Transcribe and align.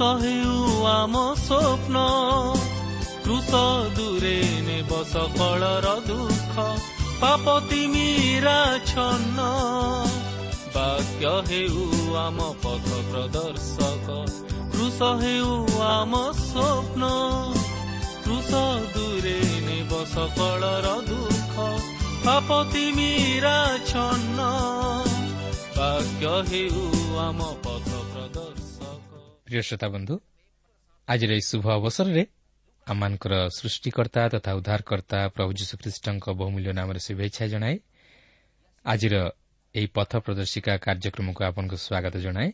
କୃଷ 0.00 0.12
ହେଉ 0.20 0.52
ଆମ 0.88 1.14
ସ୍ୱପ୍ନ 1.38 1.96
କୃଷ 3.24 3.50
ଦୂରେ 3.96 4.36
ନେବ 4.68 5.00
ସକଳର 5.08 5.90
ଦୁଃଖ 6.06 6.54
ପାପ 7.20 7.56
ତିମିରା 7.68 8.54
ଛନ୍ନ 8.90 9.48
ବାକ୍ୟ 10.76 11.34
ହେଉ 11.50 11.84
ଆମ 12.22 12.48
ପଥ 12.62 12.88
ପ୍ରଦର୍ଶକ 13.10 14.08
କୃଷ 14.72 15.10
ହେଉ 15.20 15.52
ଆମ 15.88 16.22
ସ୍ୱପ୍ନ 16.40 17.02
କୃଷ 18.24 18.50
ଦୂରେ 18.96 19.38
ନେବ 19.66 20.00
ସକଳର 20.14 20.94
ଦୁଃଖ 21.10 21.68
ପାପ 22.24 22.62
ତିମିରା 22.72 23.58
ଛନ୍ନ 23.92 24.48
ବାକ୍ୟ 25.76 26.32
ହେଉ 26.50 26.88
ଆମ 27.20 27.40
ପଥ 27.60 27.60
ପ୍ରଦର୍ଶକ 27.60 27.69
ପ୍ରିୟ 29.50 29.62
ଶ୍ରୋତା 29.62 29.88
ବନ୍ଧୁ 29.88 30.14
ଆଜିର 31.08 31.30
ଏହି 31.36 31.44
ଶୁଭ 31.50 31.64
ଅବସରରେ 31.78 32.22
ଆମମାନଙ୍କର 32.86 33.34
ସୃଷ୍ଟିକର୍ତ୍ତା 33.58 34.22
ତଥା 34.34 34.50
ଉଦ୍ଧାରକର୍ତ୍ତା 34.58 35.18
ପ୍ରଭୁ 35.34 35.50
ଯୀଶୁଖ୍ରୀଷ୍ଟଙ୍କ 35.60 36.24
ବହୁମୂଲ୍ୟ 36.40 36.72
ନାମରେ 36.78 37.00
ଶୁଭେଚ୍ଛା 37.06 37.44
ଜଣାଏ 37.52 37.76
ଆଜିର 38.84 39.14
ଏହି 39.74 39.88
ପଥ 39.96 40.12
ପ୍ରଦର୍ଶିକା 40.24 40.72
କାର୍ଯ୍ୟକ୍ରମକୁ 40.86 41.40
ଆପଣଙ୍କୁ 41.48 41.76
ସ୍ୱାଗତ 41.76 42.14
ଜଣାଏ 42.26 42.48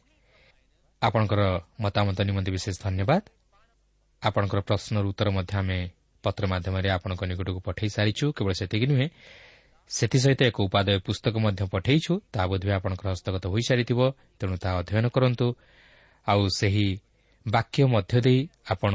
ଆପଣଙ୍କର 1.02 1.42
ମତାମତ 1.84 2.18
ନିମନ୍ତେ 2.28 2.50
ବିଶେଷ 2.56 2.76
ଧନ୍ୟବାଦ। 2.82 3.22
ଆପଣଙ୍କର 4.22 4.60
ପ୍ରଶ୍ନର 4.68 5.04
ଉତ୍ତର 5.12 5.28
ମଧ୍ୟ 5.36 5.52
ଆମେ 5.60 5.78
ପତ୍ର 6.24 6.42
ମାଧ୍ୟମରେ 6.52 6.88
ଆପଣଙ୍କ 6.96 7.22
ନିକଟକୁ 7.30 7.60
ପଠାଇ 7.68 7.88
ସାରିଛୁ। 7.96 8.26
କେବଳ 8.36 8.52
ସେତିକି 8.60 8.86
ନୁହେଁ 8.92 9.06
ସେଥିସହିତ 9.90 10.40
ଏକ 10.50 10.56
ଉପାଦେୟ 10.66 10.98
ପୁସ୍ତକ 11.06 11.34
ମଧ୍ୟ 11.46 11.62
ପଠାଇଛୁ। 11.74 12.12
ତାହା 12.32 12.46
ବୋଧହୁଏ 12.50 12.74
ଆପଣଙ୍କର 12.78 13.08
ହସ୍ତଗତ 13.14 13.44
ହୋଇସାରିଥିବ 13.54 14.00
ତେଣୁ 14.38 14.54
ତାହା 14.62 14.74
ଅଧ୍ୟୟନ 14.80 15.06
କରନ୍ତୁ। 15.16 15.46
ଆଉ 16.26 16.42
ସେହି 16.48 16.86
ବାକ୍ୟ 17.46 17.84
ମଧ୍ୟ 17.84 18.20
ଦେଇ 18.20 18.40
ଆପଣ 18.70 18.92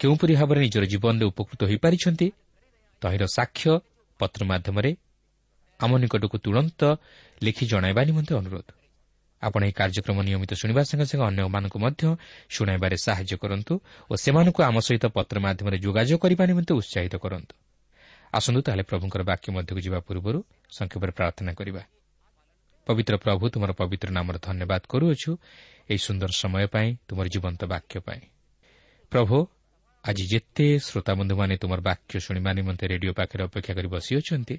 କେଉଁପରି 0.00 0.34
ଭାବରେ 0.40 0.60
ନିଜର 0.60 0.84
ଜୀବନରେ 0.84 1.24
ଉପକୃତ 1.24 1.60
ହୋଇପାରିଛନ୍ତି 1.64 2.26
ତହିଁର 3.02 3.24
ସାକ୍ଷ୍ୟ 3.36 3.70
ପତ୍ର 4.20 4.40
ମାଧ୍ୟମରେ 4.44 4.90
ଆମ 5.80 5.90
ନିକଟକୁ 6.02 6.36
ତୁରନ୍ତ 6.44 6.80
ଲେଖି 7.42 7.64
ଜଣାଇବା 7.66 8.02
ନିମନ୍ତେ 8.04 8.32
ଅନୁରୋଧ। 8.34 8.68
ଆପଣ 9.42 9.60
ଏହି 9.64 9.72
କାର୍ଯ୍ୟକ୍ରମ 9.72 10.18
ନିୟମିତ 10.22 10.52
ଶୁଣିବା 10.60 10.82
ସଙ୍ଗେ 10.82 11.06
ସଙ୍ଗେ 11.10 11.24
ଅନ୍ୟମାନଙ୍କୁ 11.30 11.78
ମଧ୍ୟ 11.78 12.02
ଶୁଣାଇବାରେ 12.50 12.96
ସାହାଯ୍ୟ 13.06 13.34
କରନ୍ତୁ 13.38 13.74
ଓ 14.10 14.12
ସେମାନଙ୍କୁ 14.16 14.60
ଆମ 14.62 14.76
ସହିତ 14.78 15.04
ପତ୍ର 15.14 15.36
ମାଧ୍ୟମରେ 15.46 15.76
ଯୋଗାଯୋଗ 15.78 16.18
କରିବା 16.18 16.44
ନିମନ୍ତେ 16.50 16.72
ଉତ୍ସାହିତ 16.74 17.14
କରନ୍ତୁ। 17.24 17.54
ଆସନ୍ତୁ 18.34 18.60
ତାହେଲେ 18.60 18.82
ପ୍ରଭୁଙ୍କର 18.82 19.22
ବାକ୍ୟ 19.22 19.46
ମଧ୍ୟକୁ 19.56 19.80
ଯିବା 19.80 19.98
ପୂର୍ବରୁ 20.00 20.38
ସଂକ୍ଷେପରେ 20.70 21.12
ପ୍ରାର୍ଥନା 21.12 21.52
କରିବା। 21.52 21.82
ପବିତ୍ର 22.88 23.14
ପ୍ରଭୁ 23.24 23.44
ତୁମର 23.52 23.70
ପବିତ୍ର 23.80 24.08
ନାମର 24.16 24.36
ଧନ୍ୟବାଦ 24.40 24.82
କରୁଅଛୁ 24.88 25.30
ଏହି 25.90 26.00
ସୁନ୍ଦର 26.06 26.30
ସମୟ 26.42 26.64
ପାଇଁ 26.74 26.88
ତୁମର 27.08 27.26
ଜୀବନ୍ତ 27.34 27.60
ବାକ୍ୟ 27.68 27.94
ପାଇଁ 28.06 28.22
ପ୍ରଭୁ 29.12 29.36
ଆଜି 30.04 30.24
ଯେତେ 30.32 30.66
ଶ୍ରୋତାବନ୍ଧୁମାନେ 30.80 31.54
ତୁମର 31.62 31.80
ବାକ୍ୟ 31.84 32.12
ଶୁଣିବା 32.24 32.50
ନିମନ୍ତେ 32.58 32.84
ରେଡିଓ 32.92 33.12
ପାଖରେ 33.18 33.42
ଅପେକ୍ଷା 33.44 33.72
କରି 33.78 33.88
ବସିଅଛନ୍ତି 33.94 34.56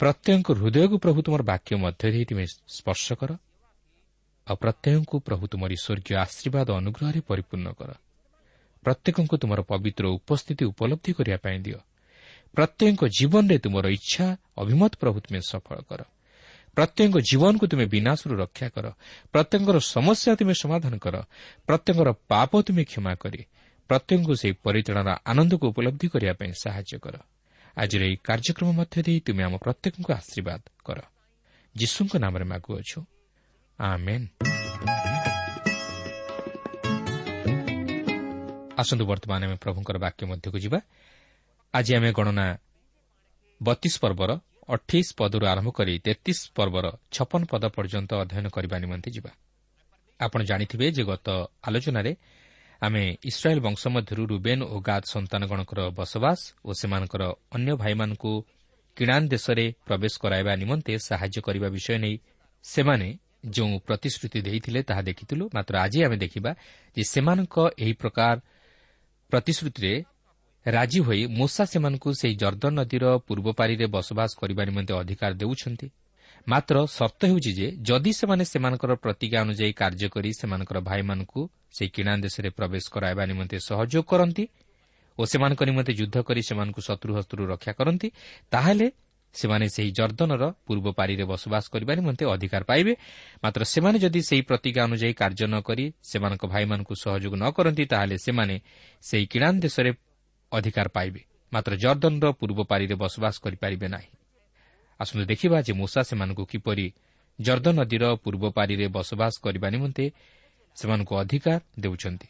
ପ୍ରତ୍ୟେକଙ୍କ 0.00 0.48
ହୃଦୟକୁ 0.58 0.96
ପ୍ରଭୁ 1.04 1.18
ତୁମର 1.26 1.42
ବାକ୍ୟ 1.52 1.70
ମଧ୍ୟ 1.76 2.06
ଦେଇ 2.06 2.24
ତୁମେ 2.30 2.44
ସ୍ପର୍ଶ 2.76 3.06
କର 3.20 3.30
ଆଉ 4.46 4.56
ପ୍ରତ୍ୟେକଙ୍କୁ 4.62 5.16
ପ୍ରଭୁ 5.26 5.44
ତୁମର 5.52 5.70
ସ୍ୱର୍ଗୀୟ 5.76 6.14
ଆଶୀର୍ବାଦ 6.24 6.68
ଅନୁଗ୍ରହରେ 6.80 7.20
ପରିପୂର୍ଣ୍ଣ 7.28 7.68
କର 7.78 7.90
ପ୍ରତ୍ୟେକଙ୍କୁ 8.84 9.36
ତୁମର 9.42 9.60
ପବିତ୍ର 9.70 10.04
ଉପସ୍ଥିତି 10.18 10.64
ଉପଲବ୍ଧି 10.72 11.10
କରିବା 11.18 11.38
ପାଇଁ 11.44 11.58
ଦିଅ 11.64 11.78
ପ୍ରତ୍ୟେକଙ୍କ 12.54 13.02
ଜୀବନରେ 13.18 13.56
ତୁମର 13.64 13.86
ଇଚ୍ଛା 13.98 14.26
ଅଭିମତ 14.56 14.92
ପ୍ରଭୁ 15.02 15.18
ତୁମେ 15.24 15.40
ସଫଳ 15.50 15.78
କର 15.88 16.00
ପ୍ରତ୍ୟେକଙ୍କ 16.78 17.18
ଜୀବନକୁ 17.18 17.66
ତୁମେ 17.66 17.86
ବିନାଶରୁ 17.86 18.36
ରକ୍ଷା 18.36 18.68
କର। 18.68 18.92
ପ୍ରତ୍ୟେକଙ୍କର 19.32 19.78
ସମସ୍ୟା 19.78 20.36
ତୁମେ 20.36 20.54
ସମାଧାନ 20.54 20.98
କର। 20.98 21.22
ପ୍ରତ୍ୟେକଙ୍କର 21.66 22.12
ପାପ 22.28 22.62
ତୁମେ 22.62 22.84
କ୍ଷମା 22.84 23.14
କରି। 23.14 23.44
ପ୍ରତ୍ୟେକଙ୍କୁ 23.88 24.34
ସେହି 24.34 24.54
ପରିଚାଳନାର 24.62 25.16
ଆନନ୍ଦକୁ 25.24 25.68
ଉପଲବ୍ଧି 25.68 26.08
କରିବା 26.08 26.32
ପାଇଁ 26.32 26.52
ସାହାଯ୍ୟ 26.52 26.98
କର। 26.98 27.18
ଆଜିର 27.76 28.02
ଏହି 28.02 28.16
କାର୍ଯ୍ୟକ୍ରମ 28.16 28.72
ମଧ୍ୟ 28.72 29.02
ଦେଇ 29.02 29.20
ତୁମେ 29.20 29.44
ଆମ 29.44 29.56
ପ୍ରତ୍ୟେକଙ୍କୁ 29.56 30.12
ଆଶୀର୍ବାଦ 30.12 30.60
କର। 30.84 30.98
ଯୀଶୁଙ୍କ 31.76 32.16
ନାମରେ 32.16 32.44
ମାଗୁଅଛୁ। 32.44 33.00
ଆସନ୍ତୁ 38.78 39.06
ବର୍ତ୍ତମାନ 39.06 39.44
ଆମେ 39.44 39.56
ପ୍ରଭୁଙ୍କର 39.56 39.98
ବାକ୍ୟ 39.98 40.26
ମଧ୍ୟକୁ 40.26 40.58
ଯିବା। 40.58 40.80
ଆଜି 41.74 41.96
ଆମେ 41.96 42.12
ଗଣନା 42.12 42.58
ବତିଶ 43.62 43.98
ପର୍ବର 44.00 44.40
ଅଠେଇଶ 44.68 45.08
ପଦରୁ 45.16 45.44
ଆରମ୍ଭ 45.46 45.70
କରି 45.70 45.94
ତେତିଶ 45.98 46.40
ପର୍ବର 46.54 46.86
ଛପନ 47.10 47.42
ପଦ 47.50 47.64
ପର୍ଯ୍ୟନ୍ତ 47.76 48.10
ଅଧ୍ୟୟନ 48.22 48.46
କରିବା 48.48 48.76
ନିମନ୍ତେ 48.78 49.08
ଯିବା। 49.10 49.30
ଆପଣ 50.20 50.40
ଜାଣିଥିବେ 50.42 50.86
ଯେ 50.92 51.02
ଗତ 51.04 51.28
ଆଲୋଚନାରେ 51.62 52.12
ଆମେ 52.82 53.02
ଇସ୍ରାଏଲ୍ 53.24 53.60
ବଂଶ 53.60 53.82
ମଧ୍ୟରୁ 53.88 54.22
ରୁବେନ୍ 54.26 54.62
ଓ 54.64 54.76
ଗାଦ 54.80 55.02
ସନ୍ତାନଗଣଙ୍କର 55.04 55.80
ବସବାସ 55.90 56.40
ଓ 56.64 56.70
ସେମାନଙ୍କର 56.72 57.22
ଅନ୍ୟ 57.52 57.72
ଭାଇମାନଙ୍କୁ 57.76 58.32
କିଣାନ୍ 58.96 59.26
ଦେଶରେ 59.28 59.64
ପ୍ରବେଶ 59.86 60.14
କରାଇବା 60.18 60.52
ନିମନ୍ତେ 60.54 60.92
ସାହାଯ୍ୟ 60.98 61.40
କରିବା 61.40 61.68
ବିଷୟ 61.68 61.96
ନେଇ 61.98 62.16
ସେମାନେ 62.64 63.08
ଯେଉଁ 63.50 63.74
ପ୍ରତିଶ୍ରୁତି 63.78 64.38
ଦେଇଥିଲେ 64.40 64.80
ତାହା 64.82 65.02
ଦେଖିଥିଲୁ 65.02 65.44
ମାତ୍ର 65.54 65.74
ଆଜି 65.78 65.98
ଆମେ 66.04 66.16
ଦେଖିବା 66.16 66.50
ଯେ 66.96 67.02
ସେମାନଙ୍କ 67.04 67.56
ଏହି 67.78 67.92
ପ୍ରକାର 67.92 68.36
ପ୍ରତିଶ୍ରୁତିରେ 69.32 69.92
ରାଜି 70.68 71.00
ହୋଇ 71.00 71.22
ମୂଷା 71.38 71.64
ସେମାନଙ୍କୁ 71.72 72.08
ସେହି 72.20 72.34
ଜର୍ଦ୍ଦନ 72.42 72.72
ନଦୀର 72.80 73.04
ପୂର୍ବ 73.26 73.46
ପାରିରେ 73.58 73.86
ବସବାସ 73.94 74.30
କରିବା 74.40 74.62
ନିମନ୍ତେ 74.68 74.92
ଅଧିକାର 75.00 75.32
ଦେଉଛନ୍ତି। 75.42 75.86
ମାତ୍ର 76.46 76.76
ସର୍ତ୍ତ 76.98 77.20
ହେଉଛି 77.30 77.52
ଯେ 77.58 77.66
ଯଦି 77.88 78.12
ସେମାନେ 78.20 78.44
ସେମାନଙ୍କର 78.52 78.92
ପ୍ରତିଜ୍ଞା 79.04 79.38
ଅନୁଯାୟୀ 79.44 79.72
କାର୍ଯ୍ୟ 79.80 80.08
କରି 80.14 80.30
ସେମାନଙ୍କର 80.40 80.78
ଭାଇମାନଙ୍କୁ 80.88 81.40
ସେହି 81.76 81.90
କିଣା 81.96 82.12
ଦେଶରେ 82.24 82.48
ପ୍ରବେଶ 82.58 82.84
କରାଇବା 82.94 83.22
ନିମନ୍ତେ 83.30 83.56
ସହଯୋଗ 83.68 84.04
କରନ୍ତି 84.12 84.44
ଓ 85.18 85.22
ସେମାନଙ୍କ 85.32 85.60
ନିମନ୍ତେ 85.70 85.92
ଯୁଦ୍ଧ 86.00 86.16
କରି 86.28 86.40
ସେମାନଙ୍କୁ 86.48 86.80
ଶତ୍ରୁ 86.88 87.10
ହସ୍ତରୁ 87.18 87.42
ରକ୍ଷା 87.52 87.72
କରନ୍ତି 87.78 88.08
ତାହେଲେ 88.52 88.86
ସେମାନେ 89.34 89.66
ସେହି 89.76 89.90
ଜର୍ଦ୍ଦନର 89.98 90.44
ପୂର୍ବ 90.66 90.86
ପାରିରେ 90.98 91.24
ବସବାସ 91.32 91.64
କରିବା 91.72 91.92
ନିମନ୍ତେ 92.00 92.24
ଅଧିକାର 92.34 92.62
ପାଇବେ। 92.70 92.92
ମାତ୍ର 93.44 93.60
ସେମାନେ 93.74 93.96
ଯଦି 94.04 94.20
ସେହି 94.28 94.42
ପ୍ରତିଜ୍ଞା 94.48 94.82
ଅନୁଯାୟୀ 94.88 95.14
କାର୍ଯ୍ୟ 95.20 95.46
ନ 95.52 95.54
କରି 95.68 95.84
ସେମାନଙ୍କ 96.10 96.44
ଭାଇମାନଙ୍କୁ 96.52 96.94
ସହଯୋଗ 97.04 97.34
ନ 97.36 97.44
କରନ୍ତି 97.56 97.84
ତାହେଲେ 97.92 98.16
ସେମାନେ 98.26 98.54
ସେହି 99.08 99.26
କିଣାନ୍ 99.32 99.58
ଦେଶରେ 99.64 99.90
ଅଧିକାର 100.52 100.88
ପାଇବେ। 100.88 101.20
ମାତ୍ର 101.52 101.72
ଜର୍ଦ୍ଦନର 101.76 102.32
ପୂର୍ବ 102.32 102.58
ପାରିରେ 102.64 102.94
ବସବାସ 102.94 103.34
କରିପାରିବେ 103.40 103.88
ନାହିଁ। 103.88 104.10
ଆସନ୍ତୁ 105.00 105.24
ଦେଖିବା 105.24 105.58
ଯେ 105.62 105.72
ମୂଷା 105.72 106.00
ସେମାନଙ୍କୁ 106.02 106.44
କିପରି 106.44 106.92
ଜର୍ଦ୍ଦ 107.40 107.68
ନଦୀର 107.68 108.04
ପୂର୍ବ 108.14 108.44
ପାରିରେ 108.50 108.86
ବସବାସ 108.88 109.34
କରିବା 109.40 109.68
ନିମନ୍ତେ 109.70 110.04
ସେମାନଙ୍କୁ 110.76 111.14
ଅଧିକାର 111.16 111.60
ଦେଉଛନ୍ତି। 111.80 112.28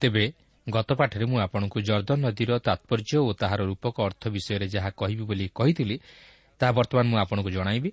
ତେବେ 0.00 0.24
ଗତପାଠରେ 0.68 1.24
ମୁଁ 1.24 1.38
ଆପଣଙ୍କୁ 1.38 1.78
ଜର୍ଦ୍ଦନ 1.80 2.18
ନଦୀର 2.26 2.50
ତାତ୍ପର୍ଯ୍ୟ 2.58 3.18
ଓ 3.18 3.32
ତାହାର 3.32 3.60
ରୂପକ 3.64 3.96
ଅର୍ଥ 4.00 4.22
ବିଷୟରେ 4.28 4.66
ଯାହା 4.68 4.90
କହିବି 4.90 5.24
ବୋଲି 5.24 5.46
କହିଥିଲି 5.54 5.96
ତାହା 6.60 6.72
ବର୍ତ୍ତମାନ 6.72 7.06
ମୁଁ 7.06 7.18
ଆପଣଙ୍କୁ 7.18 7.50
ଜଣାଇବି। 7.50 7.90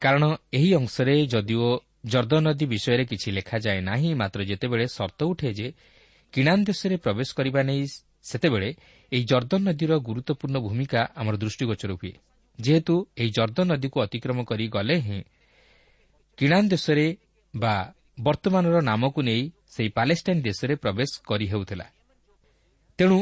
କାରଣ 0.00 0.22
ଏହି 0.52 0.70
ଅଂଶରେ 0.74 1.14
ଯଦିଓ 1.26 1.68
ଜର୍ଦ୍ଦ 2.06 2.34
ନଦୀ 2.46 2.66
ବିଷୟରେ 2.66 3.04
କିଛି 3.04 3.28
ଲେଖାଯାଏ 3.30 3.80
ନାହିଁ 3.80 4.14
ମାତ୍ର 4.14 4.40
ଯେତେବେଳେ 4.42 4.86
ସର୍ତ୍ତ 4.86 5.20
ଉଠେ 5.22 5.50
ଯେ 5.54 5.68
କିଣାନ୍ 6.32 6.64
ଦେଶରେ 6.64 6.96
ପ୍ରବେଶ 6.96 7.28
କରିବା 7.34 7.62
ନେଇ 7.62 7.84
ସେତେବେଳେ 8.24 8.68
ଏହି 9.12 9.24
ଜର୍ଦ୍ଦନ 9.24 9.60
ନଦୀର 9.68 9.92
ଗୁରୁତ୍ୱପୂର୍ଣ୍ଣ 9.98 10.56
ଭୂମିକା 10.66 11.00
ଆମର 11.16 11.34
ଦୃଷ୍ଟିଗୋଚର 11.36 11.92
ହୁଏ। 11.92 12.12
ଯେହେତୁ 12.58 12.94
ଏହି 13.16 13.30
ଜର୍ଦ୍ଦନ 13.30 13.66
ନଦୀକୁ 13.72 13.98
ଅତିକ୍ରମ 14.06 14.38
କରି 14.44 14.64
ଗଲେ 14.68 14.96
ହିଁ 15.06 15.18
କିଣାନ୍ 16.38 16.68
ଦେଶରେ 16.68 17.06
ବା 17.54 17.74
ବର୍ତ୍ତମାନର 18.20 18.76
ନାମକୁ 18.80 19.20
ନେଇ 19.22 19.42
ସେହି 19.74 19.90
ପାଲେଷ୍ଟାଇନ୍ 19.98 20.42
ଦେଶରେ 20.42 20.74
ପ୍ରବେଶ 20.74 21.10
କରିହେଉଥିଲା 21.28 21.86
ତେଣୁ 22.98 23.18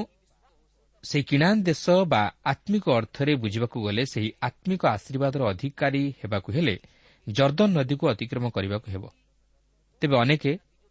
ସେହି 1.04 1.24
କିଣାନ୍ 1.24 1.60
ଦେଶ 1.62 1.84
ବା 2.12 2.22
ଆତ୍ମିକ 2.44 2.84
ଅର୍ଥରେ 2.90 3.32
ବୁଝିବାକୁ 3.42 3.76
ଗଲେ 3.86 4.02
ସେହି 4.12 4.30
ଆତ୍ମିକ 4.48 4.82
ଆଶୀର୍ବାଦର 4.86 5.42
ଅଧିକାରୀ 5.52 6.02
ହେବାକୁ 6.20 6.48
ହେଲେ 6.52 6.76
ଜର୍ଦ୍ଦନ 7.26 7.68
ନଦୀକୁ 7.78 8.04
ଅତିକ୍ରମ 8.12 8.44
କରିବାକୁ 8.50 8.88
ହେବ। 8.94 9.04
ତେବେ 10.02 10.16
ଅନେକ 10.24 10.44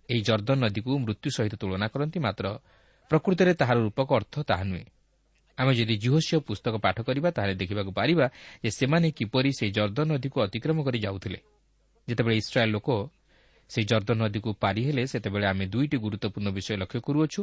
ଏହି 0.10 0.22
ଜର୍ଦ୍ଦନ 0.22 0.58
ନଦୀକୁ 0.64 0.92
ମୃତ୍ୟୁ 1.06 1.30
ସହିତ 1.38 1.54
ତୁଳନା 1.62 1.88
କରନ୍ତି 1.94 2.20
ମାତ୍ର 2.26 2.46
ପ୍ରକୃତରେ 3.10 3.54
ତାହାର 3.54 3.78
ରୂପକ 3.88 4.10
ଅର୍ଥ 4.20 4.36
ତାହା 4.50 4.64
ନୁହେଁ। 4.64 4.86
ଆମେ 5.58 5.72
ଯଦି 5.76 5.96
ଜୁହସିଓ 5.98 6.40
ପୁସ୍ତକ 6.40 6.74
ପାଠ 6.86 6.98
କରିବା 7.08 7.30
ତାହେଲେ 7.36 7.56
ଦେଖିବାକୁ 7.62 7.92
ପାରିବା 7.92 8.26
ଯେ 8.64 8.70
ସେମାନେ 8.80 9.08
କିପରି 9.12 9.50
ସେହି 9.60 9.72
ଜର୍ଦ୍ଦନ 9.72 10.08
ନଦୀକୁ 10.12 10.38
ଅତିକ୍ରମ 10.46 10.78
କରି 10.88 11.00
ଯାଉଥିଲେ। 11.06 11.40
ଯେତେବେଳେ 12.08 12.36
ଇସ୍ରାଏଲ୍ 12.44 12.72
ଲୋକ 12.76 12.90
ସେହି 13.70 13.86
ଜର୍ଦ୍ଦନ 13.92 14.18
ନଦୀକୁ 14.24 14.50
ପାରି 14.64 14.82
ହେଲେ 14.88 15.04
ସେତେବେଳେ 15.14 15.46
ଆମେ 15.52 15.66
ଦୁଇଟି 15.74 15.98
ଗୁରୁତ୍ୱପୂର୍ଣ୍ଣ 16.04 16.50
ବିଷୟ 16.58 16.74
ଲକ୍ଷ୍ୟ 16.82 17.00
କରୁଅଛୁ 17.08 17.42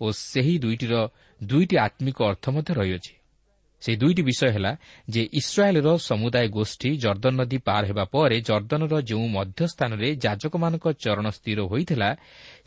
ଓ 0.00 0.06
ସେହି 0.30 0.54
ଦୁଇଟିର 0.58 0.94
ଦୁଇଟି 1.40 1.76
ଆତ୍ମିକ 1.86 2.18
ଅର୍ଥ 2.30 2.44
ମଧ୍ୟ 2.54 2.70
ରହିଅଛି। 2.80 3.12
ସେହି 3.82 3.96
ଦୁଇଟି 3.96 4.22
ବିଷୟ 4.22 4.48
ହେଲା 4.54 4.72
ଯେ 5.08 5.22
ଇସ୍ରାଏଲ୍ର 5.40 5.88
ସମୁଦାୟ 6.10 6.46
ଗୋଷ୍ଠୀ 6.56 6.90
ଜର୍ଦ୍ଦନ 7.04 7.34
ନଦୀ 7.40 7.58
ପାର 7.68 7.82
ହେବା 7.90 8.04
ପରେ 8.14 8.36
ଜର୍ଦ୍ଦନର 8.40 8.94
ଯେଉଁ 9.10 9.26
ମଧ୍ୟସ୍ଥାନରେ 9.36 10.08
ଯାଜକମାନଙ୍କ 10.24 10.86
ଚରଣ 11.02 11.26
ସ୍ଥିର 11.36 11.58
ହୋଇଥିଲା 11.70 12.08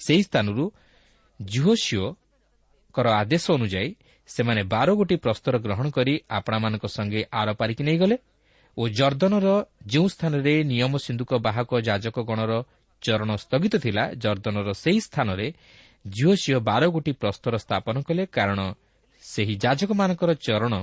ସେହି 0.06 0.24
ସ୍ଥାନରୁ 0.24 0.64
ଜୁହସିଓଙ୍କର 2.92 3.08
ଆଦେଶ 3.14 3.46
ଅନୁଯାୟୀ 3.52 3.90
ସେମାନେ 4.30 4.62
ବାର 4.66 4.90
ଗୋଟି 4.96 5.16
ପ୍ରସ୍ତର 5.18 5.56
ଗ୍ରହଣ 5.60 5.88
କରି 5.92 6.14
ଆପଣାମାନଙ୍କ 6.30 6.86
ସଙ୍ଗେ 6.88 7.22
ଆର 7.32 7.50
ପାରିକି 7.54 7.84
ନେଇଗଲେ 7.84 8.16
ଓ 8.78 8.84
ଜର୍ଦ୍ଦନର 8.90 9.48
ଯେଉଁ 9.88 10.08
ସ୍ଥାନରେ 10.08 10.54
ନିୟମ 10.64 10.94
ସିନ୍ଧୁକ 10.98 11.32
ବାହକ 11.40 11.70
ଯାଜକଗଣର 11.88 12.52
ଚରଣ 13.04 13.30
ସ୍ଥଗିତ 13.36 13.74
ଥିଲା 13.84 14.04
ଜର୍ଦ୍ଦନର 14.24 14.68
ସେହି 14.74 15.02
ସ୍ଥାନରେ 15.08 15.48
ଝିଅ 16.06 16.58
ବାର 16.60 16.84
ଗୋଟି 16.96 17.12
ପ୍ରସ୍ତର 17.14 17.54
ସ୍ଥାପନ 17.58 17.96
କଲେ 18.08 18.24
କାରଣ 18.32 18.60
ସେହି 19.24 19.56
ଯାଜକମାନଙ୍କର 19.64 20.32
ଚରଣ 20.46 20.74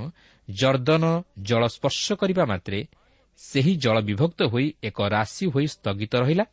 ଜର୍ଦ୍ଦନ 0.49 1.05
ଜଳ 1.49 1.63
ସ୍ପର୍ଶ 1.75 2.07
କରିବା 2.21 2.45
ମାତ୍ରେ 2.53 2.79
ସେହି 3.39 3.73
ଜଳ 3.85 3.97
ବିଭକ୍ତ 4.09 4.41
ହୋଇ 4.53 4.67
ଏକ 4.89 4.99
ରାଶି 5.09 5.45
ହୋଇ 5.55 5.67
ସ୍ଥଗିତ 5.75 6.13
ରହିଲା 6.23 6.45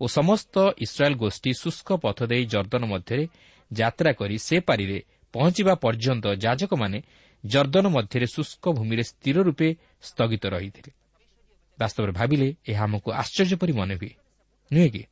ଓ 0.00 0.04
ସମସ୍ତ 0.08 0.54
ଇସ୍ରାଏଲ୍ 0.84 1.16
ଗୋଷ୍ଠୀ 1.16 1.50
ଶୁଷ୍କ 1.62 1.88
ପଥ 2.04 2.18
ଦେଇ 2.30 2.44
ଜର୍ଦ୍ଦନ 2.52 2.82
ମଧ୍ୟରେ 2.84 3.24
ଯାତ୍ରା 3.72 4.12
କରି 4.12 4.38
ସେ 4.38 4.60
ପାରିରେ 4.60 5.02
ପହଞ୍ଚିବା 5.32 5.74
ପର୍ଯ୍ୟନ୍ତ 5.74 6.26
ଯାଜକମାନେ 6.26 7.02
ଜର୍ଦ୍ଦନ 7.46 7.86
ମଧ୍ୟରେ 7.86 8.26
ଶୁଷ୍କ 8.26 8.68
ଭୂମିରେ 8.68 9.02
ସ୍ଥିର 9.02 9.42
ରୂପେ 9.42 9.76
ସ୍ଥଗିତ 10.02 10.46
ରହିଥିଲେ। 10.46 10.92
ବାସ୍ତବରେ 11.78 12.12
ଭାବିଲେ 12.12 12.54
ଏହା 12.68 12.82
ଆମକୁ 12.84 13.12
ଆଶ୍ଚର୍ଯ୍ୟ 13.12 13.56
ପରି 13.56 13.72
ମନେ 13.72 13.94
ହୁଏ। 13.94 14.14
ନୁହେଁ 14.72 14.90
କି? 14.90 15.06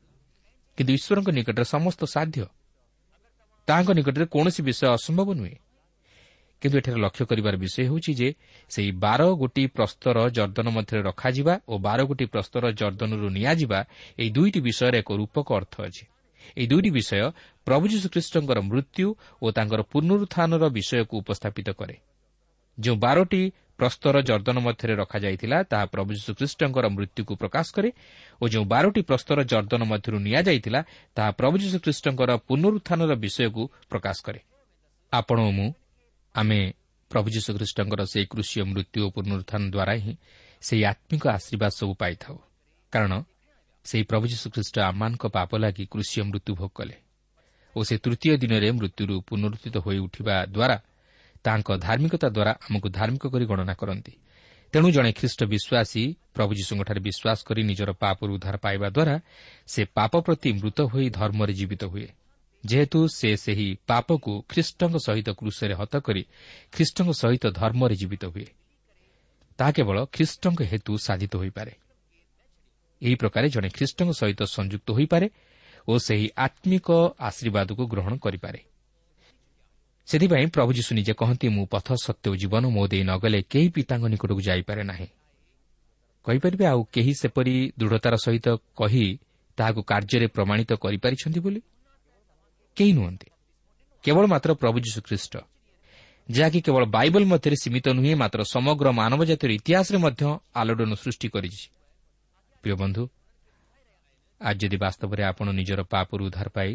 କିନ୍ତୁ 0.76 0.92
ଈଶ୍ୱରଙ୍କ 0.92 1.30
ନିକଟରେ 1.30 1.64
ସମସ୍ତ 1.64 2.04
ସାଧ୍ୟ। 2.04 2.46
ତାହାଙ୍କ 3.66 3.90
ନିକଟରେ 3.90 4.26
କୌଣସି 4.26 4.62
ବିଷୟ 4.62 4.86
ଅସମ୍ଭବ 4.86 5.34
ନୁହେଁ। 5.34 5.56
କିନ୍ତୁ 6.60 6.78
ଏଠାରେ 6.78 7.00
ଲକ୍ଷ୍ୟ 7.00 7.26
କରିବାର 7.26 7.56
ବିଷୟ 7.56 7.82
ହେଉଛି 7.82 8.14
ଯେ 8.14 8.34
ସେହି 8.68 8.92
ବାର 8.92 9.30
ଗୋଟି 9.30 9.66
ପ୍ରସ୍ତର 9.66 10.28
ଜର୍ଦ୍ଦନ 10.28 10.68
ମଧ୍ୟରେ 10.68 11.02
ରଖାଯିବା 11.02 11.60
ଓ 11.68 11.78
ବାର 11.78 12.04
ଗୋଟି 12.04 12.26
ପ୍ରସ୍ତର 12.26 12.70
ଜର୍ଦ୍ଦନରୁ 12.70 13.28
ନିଆଯିବା 13.28 13.84
ଏହି 14.18 14.30
ଦୁଇଟି 14.30 14.60
ବିଷୟର 14.60 14.96
ଏକ 14.96 15.12
ରୂପକ 15.12 15.54
ଅର୍ଥ 15.54 15.80
ଅଛି। 15.80 16.06
ଏହି 16.56 16.66
ଦୁଇଟି 16.66 16.90
ବିଷୟ 16.90 17.30
ପ୍ରଭୁ 17.66 17.84
ଯୀଶୁଖ୍ରୀଷ୍ଟଙ୍କର 17.88 18.58
ମୃତ୍ୟୁ 18.70 19.06
ଓ 19.42 19.46
ତାଙ୍କର 19.50 19.80
ପୁନରୁତ୍ଥାନର 19.92 20.64
ବିଷୟକୁ 20.76 21.14
ଉପସ୍ଥାପିତ 21.22 21.68
କରେ। 21.80 21.96
ଯେଉଁ 22.78 22.96
ବାରଟି 22.96 23.42
ପ୍ରସ୍ତର 23.78 24.14
ଜର୍ଦ୍ଦନ 24.22 24.58
ମଧ୍ୟରେ 24.58 24.94
ରଖାଯାଇଥିଲା 24.94 25.58
ତାହା 25.62 25.84
ପ୍ରଭୁ 25.84 26.10
ଯୀଶୁଖ୍ରୀଷ୍ଟଙ୍କର 26.14 26.86
ମୃତ୍ୟୁକୁ 26.96 27.32
ପ୍ରକାଶ 27.42 27.66
କରେ 27.76 27.90
ଓ 28.42 28.44
ଯେଉଁ 28.48 28.64
ବାରଟି 28.64 29.00
ପ୍ରସ୍ତର 29.02 29.38
ଜର୍ଦ୍ଦନ 29.42 29.82
ମଧ୍ୟରୁ 29.92 30.18
ନିଆଯାଇଥିଲା 30.26 30.80
ତାହା 31.14 31.30
ପ୍ରଭୁ 31.30 31.54
ଯୀଶୁଖ୍ରୀଷ୍ଟଙ୍କର 31.62 32.30
ପୁନରୁତ୍ଥାନର 32.48 33.12
ବିଷୟକୁ 33.14 33.62
ପ୍ରକାଶ 33.90 34.16
କରେ। 34.26 34.40
ଆପଣ 35.12 35.36
ଓ 35.48 35.50
ମୁଁ 35.50 35.68
ଆମେ 36.34 36.60
ପ୍ରଭୁ 37.10 37.28
ଯୀଶୁଖ୍ରୀଷ୍ଟଙ୍କର 37.30 38.00
ସେହି 38.12 38.26
କୃଷିୟ 38.26 38.60
ମୃତ୍ୟୁ 38.70 39.00
ଓ 39.06 39.08
ପୁନରୁତ୍ଥାନ 39.10 39.62
ଦ୍ୱାରା 39.74 39.94
ହିଁ 40.04 40.14
ସେହି 40.62 40.82
ଆତ୍ମିକ 40.92 41.24
ଆଶୀର୍ବାଦ 41.36 41.72
ସବୁ 41.78 41.92
ପାଇଥାଉ। 42.02 42.36
କାରଣ 42.92 43.12
ସେହି 43.84 44.04
ପ୍ରଭୁ 44.04 44.24
ଯୀଶୁଖ୍ରୀଷ୍ଟ 44.32 44.76
ଆମମାନଙ୍କ 44.80 45.24
ପାପ 45.36 45.50
ଲାଗି 45.56 45.84
କୃଷିୟ 45.86 46.22
ମୃତ୍ୟୁ 46.28 46.52
ଭୋଗ 46.54 46.70
କଲେ 46.74 46.96
ଓ 47.76 47.80
ସେ 47.84 47.94
ତୃତୀୟ 47.98 48.36
ଦିନରେ 48.36 48.68
ମୃତ୍ୟୁରୁ 48.70 49.14
ପୁନରୁତ୍ଥିତ 49.28 49.76
ହୋଇ 49.76 49.98
ଉଠିବା 49.98 50.36
ଦ୍ୱାରା 50.46 50.76
ତାଙ୍କ 51.44 51.68
ଧାର୍ମିକତା 51.76 52.28
ଦ୍ୱାରା 52.28 52.52
ଆମକୁ 52.66 52.88
ଧାର୍ମିକ 52.88 53.24
କରି 53.26 53.44
ଗଣନା 53.46 53.74
କରନ୍ତି। 53.74 54.12
ତେଣୁ 54.72 54.88
ଜଣେ 54.90 55.10
ଖ୍ରୀଷ୍ଟ 55.12 55.40
ବିଶ୍ୱାସୀ 55.44 56.02
ପ୍ରଭୁ 56.34 56.52
ଯୀଶୁଙ୍କଠାରେ 56.54 57.00
ବିଶ୍ୱାସ 57.00 57.38
କରି 57.46 57.62
ନିଜର 57.62 57.90
ପାପରୁ 57.92 58.30
ଉଦ୍ଧାର 58.34 58.56
ପାଇବା 58.56 58.88
ଦ୍ୱାରା 58.88 59.14
ସେ 59.66 59.82
ପାପ 59.94 60.12
ପ୍ରତି 60.20 60.50
ମୃତ 60.52 60.78
ହୋଇ 60.82 61.06
ଧର୍ମରେ 61.10 61.52
ଜୀବିତ 61.52 61.82
ହୁଏ। 61.84 62.08
ଯେହେତୁ 62.64 63.00
ସେ 63.08 63.30
ସେହି 63.36 63.68
ପାପକୁ 63.86 64.32
ଖ୍ରୀଷ୍ଟଙ୍କ 64.48 64.96
ସହିତ 65.06 65.28
କୃଷରେ 65.30 65.74
ହତ 65.74 65.94
କରି 65.96 66.22
ଖ୍ରୀଷ୍ଟଙ୍କ 66.72 67.10
ସହିତ 67.12 67.44
ଧର୍ମରେ 67.50 67.94
ଜୀବିତ 67.94 68.24
ହୁଏ। 68.24 68.46
ତାହା 69.58 69.70
କେବଳ 69.70 69.96
ଖ୍ରୀଷ୍ଟଙ୍କ 70.12 70.60
ହେତୁ 70.62 70.92
ସାଧିତ 70.98 71.32
ହୋଇପାରେ। 71.36 71.72
ଏହି 73.04 73.14
ପ୍ରକାରେ 73.14 73.48
ଜଣେ 73.48 73.68
ଖ୍ରୀଷ୍ଟଙ୍କ 73.68 74.10
ସହିତ 74.12 74.40
ସଂଯୁକ୍ତ 74.42 74.88
ହୋଇପାରେ 74.90 75.26
ଓ 75.88 75.98
ସେହି 75.98 76.28
ଆତ୍ମିକ 76.36 76.88
ଆଶୀର୍ବାଦକୁ 77.18 77.82
ଗ୍ରହଣ 77.86 78.16
କରିପାରେ। 78.16 78.60
ସେଥିପାଇଁ 80.06 80.46
ପ୍ରଭୁ 80.46 80.72
ଯୀଶୁ 80.72 80.94
ନିଜେ 80.94 81.12
କହନ୍ତି 81.12 81.48
ମୁଁ 81.48 81.66
ପଥ 81.66 81.88
ସତ୍ୟ 81.94 82.26
ଓ 82.30 82.34
ଜୀବନ 82.36 82.64
ମୋ 82.68 82.86
ଦେଇ 82.86 83.02
ନଗଲେ 83.02 83.42
କେହି 83.42 83.68
ପିତାଙ୍କ 83.68 84.04
ନିକଟକୁ 84.08 84.40
ଯାଇପାରେ 84.40 84.82
ନାହିଁ। 84.82 85.06
କହିପାରିବେ 86.24 86.64
ଆଉ 86.66 86.84
କେହି 86.92 87.12
ସେପରି 87.14 87.72
ଦୃଢ଼ତାର 87.78 88.14
ସହିତ 88.16 88.46
କହି 88.76 89.18
ତାହାକୁ 89.56 89.80
କାର୍ଯ୍ୟରେ 89.82 90.26
ପ୍ରମାଣିତ 90.26 90.72
କରିପାରିଛନ୍ତି 90.74 91.40
ବୋଲି? 91.40 91.60
କେହି 92.76 92.92
ନୁହନ୍ତି। 92.92 93.28
କେବଳ 94.04 94.24
ମାତ୍ର 94.26 94.54
ପ୍ରଭୁ 94.54 94.78
ଯୀଶୁ 94.80 95.00
ଖ୍ରୀଷ୍ଟ। 95.02 95.34
ଯାହାକି 96.30 96.60
କେବଳ 96.60 96.84
ବାଇବଲ 96.84 97.24
ମଧ୍ୟରେ 97.24 97.56
ସୀମିତ 97.62 97.88
ନୁହେଁ 97.88 98.16
ମାତ୍ର 98.16 98.40
ସମଗ୍ର 98.44 98.86
ମାନବ 98.92 99.24
ଜାତିର 99.24 99.50
ଇତିହାସରେ 99.52 99.98
ମଧ୍ୟ 99.98 100.22
ଆଲୋଡ଼ନ 100.54 100.94
ସୃଷ୍ଟି 100.94 101.28
କରିଛି। 101.28 101.64
ପ୍ରିୟ 102.64 102.76
ବନ୍ଧୁ 102.76 103.04
ଆଜି 104.40 104.58
ଯଦି 104.62 104.76
ବାସ୍ତବରେ 104.76 105.22
ଆପଣ 105.24 105.46
ନିଜର 105.52 105.80
ପାପରୁ 105.84 106.22
ଉଦ୍ଧାର 106.28 106.48
ପାଇ 106.48 106.72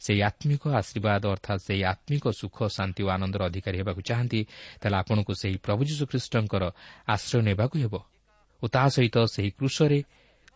ସେହି 0.00 0.20
ଆତ୍ମିକ 0.22 0.62
ଆଶୀର୍ବାଦ 0.80 1.22
ଅର୍ଥାତ୍ 1.26 1.60
ସେହି 1.66 1.82
ଆତ୍ମିକ 1.84 2.24
ସୁଖ 2.40 2.56
ଶାନ୍ତି 2.68 3.02
ଓ 3.02 3.08
ଆନନ୍ଦର 3.08 3.42
ଅଧିକାରୀ 3.48 3.76
ହେବାକୁ 3.80 4.00
ଚାହାନ୍ତି 4.08 4.40
ତାହେଲେ 4.80 4.96
ଆପଣଙ୍କୁ 4.96 5.32
ସେହି 5.42 5.56
ପ୍ରଭୁ 5.56 5.82
ଯୀଶୁଖ୍ରୀଷ୍ଟଙ୍କର 5.88 6.64
ଆଶ୍ରୟ 7.08 7.40
ନେବାକୁ 7.48 7.76
ହେବ 7.84 7.94
ଓ 8.62 8.64
ତାହା 8.68 8.88
ସହିତ 8.88 9.16
ସେହି 9.34 9.50
କୃଷରେ 9.58 9.98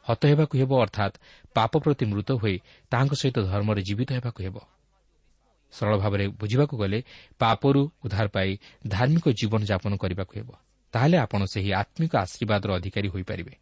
ହତ 0.06 0.22
ହେବାକୁ 0.26 0.54
ହେବ 0.60 0.72
ଅର୍ଥାତ୍ 0.84 1.14
ପାପ 1.56 1.72
ପ୍ରତି 1.84 2.04
ମୃତ 2.06 2.30
ହୋଇ 2.32 2.56
ତାହାଙ୍କ 2.92 3.12
ସହିତ 3.14 3.38
ଧର୍ମରେ 3.50 3.80
ଜୀବିତ 3.82 4.10
ହେବାକୁ 4.12 4.40
ହେବ। 4.42 4.56
ସରଳ 5.72 5.94
ଭାବରେ 5.98 6.24
ବୁଝିବାକୁ 6.40 6.74
ଗଲେ 6.76 6.98
ପାପରୁ 7.38 7.80
ଉଦ୍ଧାର 8.04 8.26
ପାଇ 8.28 8.50
ଧାର୍ମିକ 8.88 9.26
ଜୀବନଯାପନ 9.30 9.92
କରିବାକୁ 9.96 10.32
ହେବ। 10.38 10.50
ତାହେଲେ 10.94 11.16
ଆପଣ 11.18 11.40
ସେହି 11.44 11.70
ଆତ୍ମିକ 11.72 12.12
ଆଶୀର୍ବାଦର 12.16 12.70
ଅଧିକାରୀ 12.74 13.08
ହୋଇପାରିବେ। 13.08 13.54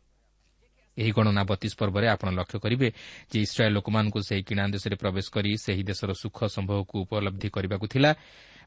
ଏହି 1.01 1.11
ଗଣନା 1.17 1.43
ବତିଶ 1.51 1.73
ପର୍ବରେ 1.81 2.07
ଆପଣ 2.15 2.29
ଲକ୍ଷ୍ୟ 2.39 2.59
କରିବେ 2.65 2.89
ଯେ 3.31 3.39
ଇସ୍ରାଏଲ୍ 3.47 3.75
ଲୋକମାନଙ୍କୁ 3.79 4.19
ସେହି 4.29 4.43
କିଣା 4.49 4.63
ଦେଶରେ 4.75 4.97
ପ୍ରବେଶ 5.03 5.27
କରି 5.35 5.51
ସେହି 5.65 5.83
ଦେଶର 5.91 6.11
ସୁଖ 6.23 6.39
ସମ୍ଭବକୁ 6.57 6.95
ଉପଲବ୍ଧି 7.05 7.49
କରିବାକୁ 7.55 7.87
ଥିଲା 7.95 8.11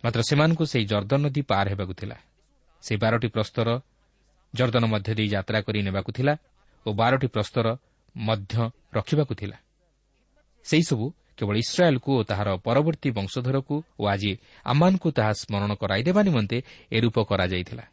ମାତ୍ର 0.03 0.21
ସେମାନଙ୍କୁ 0.29 0.63
ସେହି 0.65 0.85
ଜର୍ଦ୍ଦନ 0.85 1.19
ନଦୀ 1.25 1.41
ପାର 1.41 1.65
ହେବାକୁ 1.73 1.93
ଥିଲା। 1.93 2.17
ସେହି 2.83 3.00
ବାରଟି 3.03 3.27
ପ୍ରସ୍ତର 3.27 3.67
ଜର୍ଦ୍ଦନ 4.53 4.83
ମଧ୍ୟ 4.93 5.11
ଦେଇ 5.17 5.27
ଯାତ୍ରା 5.27 5.59
କରି 5.61 5.79
ନେବାକୁ 5.81 6.11
ଥିଲା 6.17 6.33
ଓ 6.85 6.89
ବାରଟି 6.93 7.27
ପ୍ରସ୍ତର 7.27 7.65
ମଧ୍ୟ 8.15 8.53
ରଖିବାକୁ 8.93 9.33
ଥିଲା। 9.35 9.57
ସେହିସବୁ 10.65 11.05
କେବଳ 11.38 11.55
ଇସ୍ରାଏଲ୍କୁ 11.57 12.11
ଓ 12.19 12.21
ତାହାର 12.23 12.50
ପରବର୍ତ୍ତୀ 12.65 13.09
ବଂଶଧରକୁ 13.17 13.75
ଓ 14.00 14.03
ଆଜି 14.13 14.31
ଆମମାନଙ୍କୁ 14.65 15.09
ତାହା 15.17 15.33
ସ୍କରଣ 15.41 15.71
କରାଇଦେବା 15.81 16.21
ନିମନ୍ତେ 16.23 16.57
ଏରୂପ 16.91 17.17
କରାଯାଇଥିଲା। 17.29 17.83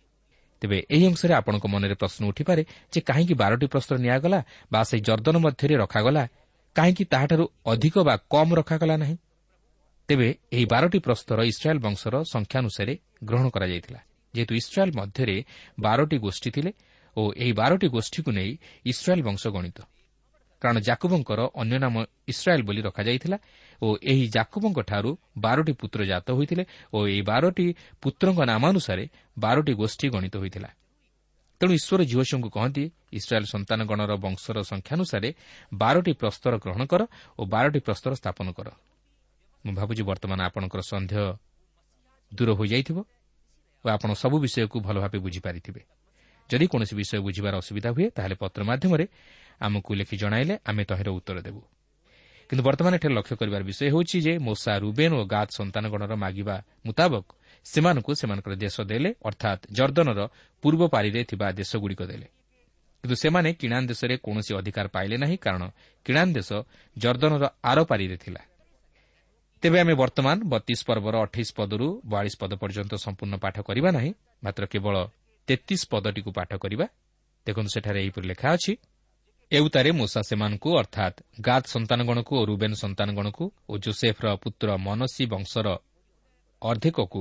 ତେବେ 0.60 0.78
ଏହି 0.90 1.04
ଅଂଶରେ 1.06 1.32
ଆପଣଙ୍କ 1.34 1.64
ମନରେ 1.66 1.94
ପ୍ରଶ୍ନ 1.94 2.22
ଉଠିପାରେ 2.28 2.62
ଯେ 2.92 3.00
କାହିଁକି 3.00 3.34
ବାରଟି 3.34 3.66
ପ୍ରସ୍ତର 3.66 3.96
ନିଆଗଲା 3.98 4.40
ବା 4.72 4.80
ସେହି 4.84 5.02
ଜର୍ଦ୍ଦନ 5.02 5.36
ମଧ୍ୟରେ 5.38 5.74
ରଖାଗଲା 5.76 6.22
କାହିଁକି 6.76 7.04
ତାହାଠାରୁ 7.04 7.44
ଅଧିକ 7.66 7.96
ବା 7.98 8.14
କମ୍ 8.30 8.52
ରଖାଗଲା 8.54 8.96
ନାହିଁ? 8.96 9.16
ତେବେ 10.08 10.28
ଏହି 10.52 10.64
ବାରଟି 10.64 10.98
ପ୍ରସ୍ତର 10.98 11.38
ଇସ୍ରାଏଲ୍ 11.42 11.80
ବଂଶର 11.80 12.14
ସଂଖ୍ୟାନୁସାରେ 12.24 12.94
ଗ୍ରହଣ 13.24 13.46
କରାଯାଇଥିଲା। 13.48 14.00
ଯେହେତୁ 14.34 14.54
ଇସ୍ରାଏଲ୍ 14.54 14.92
ମଧ୍ୟରେ 14.96 15.36
ବାରଟି 15.80 16.16
ଗୋଷ୍ଠୀ 16.18 16.50
ଥିଲେ 16.50 16.72
ଓ 17.16 17.22
ଏହି 17.36 17.52
ବାରଟି 17.52 17.88
ଗୋଷ୍ଠୀକୁ 17.88 18.30
ନେଇ 18.30 18.50
ଇସ୍ରାଏଲ୍ 18.84 19.22
ବଂଶ 19.22 19.42
ଗଣିତ। 19.48 19.78
କାରଣ 20.62 20.78
ଜାକୁବଙ୍କର 20.78 21.40
ଅନ୍ୟ 21.54 21.76
ନାମ 21.78 21.94
ଇସ୍ରାଏଲ୍ 22.28 22.62
ବୋଲି 22.62 22.80
ରଖାଯାଇଥିଲା 22.82 23.38
ଓ 23.82 23.86
ଏହି 24.02 24.24
ଜାକୁବଙ୍କଠାରୁ 24.28 25.10
ବାରଟି 25.38 25.72
ପୁତ୍ର 25.72 26.00
ଜାତ 26.04 26.26
ହୋଇଥିଲେ 26.30 26.64
ଓ 26.94 26.98
ଏହି 27.06 27.22
ବାରଟି 27.22 27.66
ପୁତ୍ରଙ୍କ 28.02 28.40
ନାମାନୁସାରେ 28.50 29.04
ବାରଟି 29.38 29.72
ଗୋଷ୍ଠୀ 29.80 30.06
ଗଣିତ 30.14 30.34
ହୋଇଥିଲା। 30.42 30.70
ତେଣୁ 31.60 31.72
ଈଶ୍ୱର 31.74 32.00
ଝିଅଶଙ୍କୁ 32.10 32.48
କହନ୍ତି 32.56 32.84
ଇସ୍ରାଏଲ୍ 33.18 33.48
ସନ୍ତାନଗଣର 33.54 34.12
ବଂଶର 34.24 34.56
ସଂଖ୍ୟାନୁସାରେ 34.62 35.28
ବାରଟି 35.74 36.12
ପ୍ରସ୍ତର 36.20 36.52
ଗ୍ରହଣ 36.64 36.82
କର 36.86 37.02
ଓ 37.38 37.42
ବାରଟି 37.54 37.80
ପ୍ରସ୍ତର 37.86 38.12
ସ୍ଥାପନ 38.14 38.46
କର। 38.58 38.68
ମୁଁ 39.64 39.72
ଭାବୁଛି 39.74 40.02
ବର୍ତ୍ତମାନ 40.10 40.38
ଆପଣଙ୍କର 40.48 40.80
ସନ୍ଦେହ 40.92 41.22
ଦୂର 42.32 42.50
ହୋଇଯାଇଥିବ 42.58 42.98
ଓ 43.84 43.86
ଆପଣ 43.94 44.10
ସବୁ 44.22 44.36
ବିଷୟକୁ 44.44 44.76
ଭଲ 44.86 44.96
ଭାବେ 45.04 45.18
ବୁଝିପାରିଥିବେ। 45.18 45.82
ଯଦି 46.50 46.66
କୌଣସି 46.72 46.94
ବିଷୟ 47.00 47.18
ବୁଝିବାର 47.26 47.54
ଅସୁବିଧା 47.62 47.90
ହୁଏ 47.94 48.06
ତାହେଲେ 48.16 48.36
ପତ୍ର 48.42 48.60
ମାଧ୍ୟମରେ 48.70 49.04
ଆମକୁ 49.60 49.90
ଲେଖି 49.98 50.16
ଜଣାଇଲେ 50.22 50.54
ଆମେ 50.68 50.82
ତହିଁର 50.90 51.08
ଉତ୍ତର 51.18 51.38
ଦେବୁ। 51.46 51.60
କିନ୍ତୁ 52.48 52.62
ବର୍ତ୍ତମାନ 52.64 52.92
ଏଠାରେ 52.98 53.14
ଲକ୍ଷ୍ୟ 53.18 53.34
କରିବାର 53.40 53.62
ବିଷୟ 53.70 53.82
ହେଉଛି 53.92 54.16
ଯେ 54.26 54.32
ମୋସା 54.46 54.72
ରୁବେନ୍ 54.84 55.14
ଓ 55.18 55.22
ଗାଦ 55.34 55.48
ସନ୍ତାନଗଣର 55.58 56.12
ମାଗିବା 56.24 56.56
ମୁତାବକ 56.86 57.26
ସେମାନଙ୍କୁ 57.66 58.12
ସେମାନଙ୍କର 58.20 58.54
ଦେଶ 58.64 58.76
ଦେଲେ 58.90 59.10
ଅର୍ଥାତ୍ 59.28 59.62
ଜର୍ଦ୍ଦନର 59.76 60.20
ପୂର୍ବ 60.64 60.82
ପାରିରେ 60.94 61.20
ଥିବା 61.30 61.46
ଦେଶଗୁଡ଼ିକ 61.60 62.02
ଦେଲେ। 62.10 62.26
କିନ୍ତୁ 63.04 63.16
ସେମାନେ 63.22 63.48
କିଣାନ୍ 63.60 63.86
ଦେଶରେ 63.90 64.14
କୌଣସି 64.24 64.52
ଅଧିକାର 64.60 64.86
ପାଇଲେ 64.96 65.16
ନାହିଁ 65.22 65.36
କାରଣ 65.44 65.62
କିଣାନ୍ 66.06 66.32
ଦେଶ 66.38 66.50
ଜର୍ଦ୍ଦନର 66.96 67.44
ଆର 67.70 67.78
ପାରିରେ 67.90 68.16
ଥିଲା। 68.24 68.42
ତେବେ 69.62 69.78
ଆମେ 69.82 69.94
ବର୍ତ୍ତମାନ 70.02 70.36
ବତିଶ 70.52 70.80
ପର୍ବର 70.88 71.14
ଅଠେଇଶ 71.26 71.48
ପଦରୁ 71.58 71.86
ବୟାଳିଶ 72.10 72.34
ପଦ 72.40 72.52
ପର୍ଯ୍ୟନ୍ତ 72.62 72.92
ସମ୍ପୂର୍ଣ୍ଣ 73.04 73.34
ପାଠ 73.44 73.56
କରିବା 73.68 73.90
ନାହିଁ 73.96 74.12
ମାତ୍ର 74.44 74.62
କେବଳ 74.72 74.96
ତେତିଶ 75.48 75.82
ପଦଟିକୁ 75.92 76.30
ପାଠ 76.38 76.50
କରିବା। 76.62 76.86
ଦେଖନ୍ତୁ 77.46 77.70
ସେଠାରେ 77.74 77.98
ଏହିପରି 78.04 78.26
ଲେଖା 78.32 78.48
ଅଛି 78.56 78.72
ଏଉତାରେ 79.52 79.90
ମୂଷା 79.90 80.20
ସେମାନଙ୍କୁ 80.20 80.70
ଅର୍ଥାତ୍ 80.78 81.16
ଗାଦ 81.40 81.62
ସନ୍ତାନଗଣକୁ 81.74 82.32
ଓ 82.40 82.42
ରୁବେନ୍ 82.44 82.74
ସନ୍ତାନଗଣକୁ 82.74 83.44
ଓ 83.68 83.72
ଜୋସେଫ୍ର 83.78 84.26
ପୁତ୍ର 84.42 84.68
ମନସୀ 84.76 85.24
ବଂଶର 85.32 85.68
ଅର୍ଦ୍ଧେକକୁ 86.62 87.20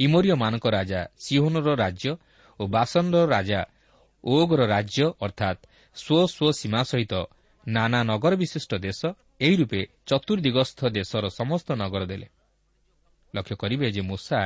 ଇମୋରିୟମାନଙ୍କ 0.00 0.66
ରାଜା 0.76 1.00
ସିହୋନର 1.24 1.68
ରାଜ୍ୟ 1.74 2.10
ଓ 2.60 2.62
ବାସନର 2.66 3.24
ରାଜା 3.26 3.60
ଓଗର 4.24 4.60
ରାଜ୍ୟ 4.66 5.04
ଅର୍ଥାତ୍ 5.26 5.58
ସ୍ୱ 5.96 6.26
ସ୍ୱ 6.34 6.52
ସୀମା 6.60 6.80
ସହିତ 6.90 7.14
ନାନା 7.66 8.00
ନଗର 8.10 8.32
ବିଶିଷ୍ଟ 8.42 8.72
ଦେଶ 8.86 9.00
ଏହି 9.40 9.54
ରୂପେ 9.56 9.80
ଚତୁର୍ଦିଗସ୍ଥ 10.06 10.80
ଦେଶର 10.96 11.24
ସମସ୍ତ 11.38 11.68
ନଗର 11.82 12.02
ଦେଲେ। 12.06 12.26
ଲକ୍ଷ୍ୟ 13.34 13.54
କରିବେ 13.56 13.86
ଯେ 13.90 14.02
ମୂଷା 14.10 14.40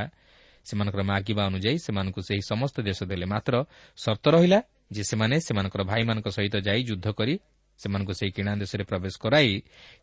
ସେମାନଙ୍କର 0.65 1.01
ମାଗିବା 1.11 1.43
ଅନୁଯାୟୀ 1.49 1.77
ସେମାନଙ୍କୁ 1.85 2.21
ସେହି 2.27 2.43
ସମସ୍ତ 2.51 2.77
ଦେଶ 2.89 2.99
ଦେଲେ। 3.11 3.25
ମାତ୍ର 3.33 3.53
ସର୍ତ୍ତ 3.97 4.25
ରହିଲା 4.35 4.59
ଯେ 4.91 5.03
ସେମାନେ 5.03 5.35
ସେମାନଙ୍କର 5.47 5.81
ଭାଇମାନଙ୍କ 5.91 6.27
ସହିତ 6.37 6.55
ଯାଇ 6.67 6.81
ଯୁଦ୍ଧ 6.89 7.07
କରି 7.19 7.35
ସେମାନଙ୍କୁ 7.79 8.13
ସେହି 8.19 8.31
କିଣା 8.35 8.51
ଦେଶରେ 8.63 8.83
ପ୍ରବେଶ 8.83 9.13
କରାଇ 9.23 9.51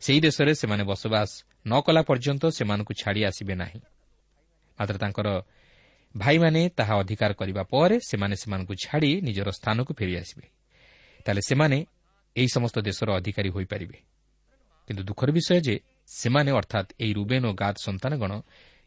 ସେହି 0.01 0.19
ଦେଶରେ 0.25 0.51
ସେମାନେ 0.61 0.83
ବସବାସ 0.91 1.29
ନ 1.67 1.73
କଲା 1.85 2.01
ପର୍ଯ୍ୟନ୍ତ 2.09 2.43
ସେମାନଙ୍କୁ 2.57 2.93
ଛାଡ଼ି 3.01 3.21
ଆସିବେ 3.29 3.55
ନାହିଁ। 3.61 3.79
ମାତ୍ର 4.77 4.95
ତାଙ୍କର 5.03 5.27
ଭାଇମାନେ 6.15 6.61
ତାହା 6.77 6.93
ଅଧିକାର 7.01 7.31
କରିବା 7.33 7.63
ପରେ 7.73 7.95
ସେମାନେ 8.09 8.35
ସେମାନଙ୍କୁ 8.41 8.73
ଛାଡ଼ି 8.85 9.11
ନିଜର 9.21 9.49
ସ୍ଥାନକୁ 9.59 9.91
ଫେରିଆସିବେ 9.99 10.47
ତାହେଲେ 11.25 11.41
ସେମାନେ 11.49 11.77
ଏହି 12.35 12.49
ସମସ୍ତ 12.55 12.77
ଦେଶର 12.79 13.09
ଅଧିକାରୀ 13.19 13.49
ହୋଇପାରିବେ। 13.49 13.97
କିନ୍ତୁ 14.87 15.03
ଦୁଃଖର 15.03 15.29
ବିଷୟ 15.37 15.59
ଯେ 15.67 15.75
ସେମାନେ 16.07 16.51
ଅର୍ଥାତ୍ 16.59 16.89
ଏହି 17.03 17.13
ରୁବେନ୍ 17.19 17.45
ଓ 17.49 17.51
ଗାଦ 17.53 17.75
ସନ୍ତାନଗଣ 17.87 18.31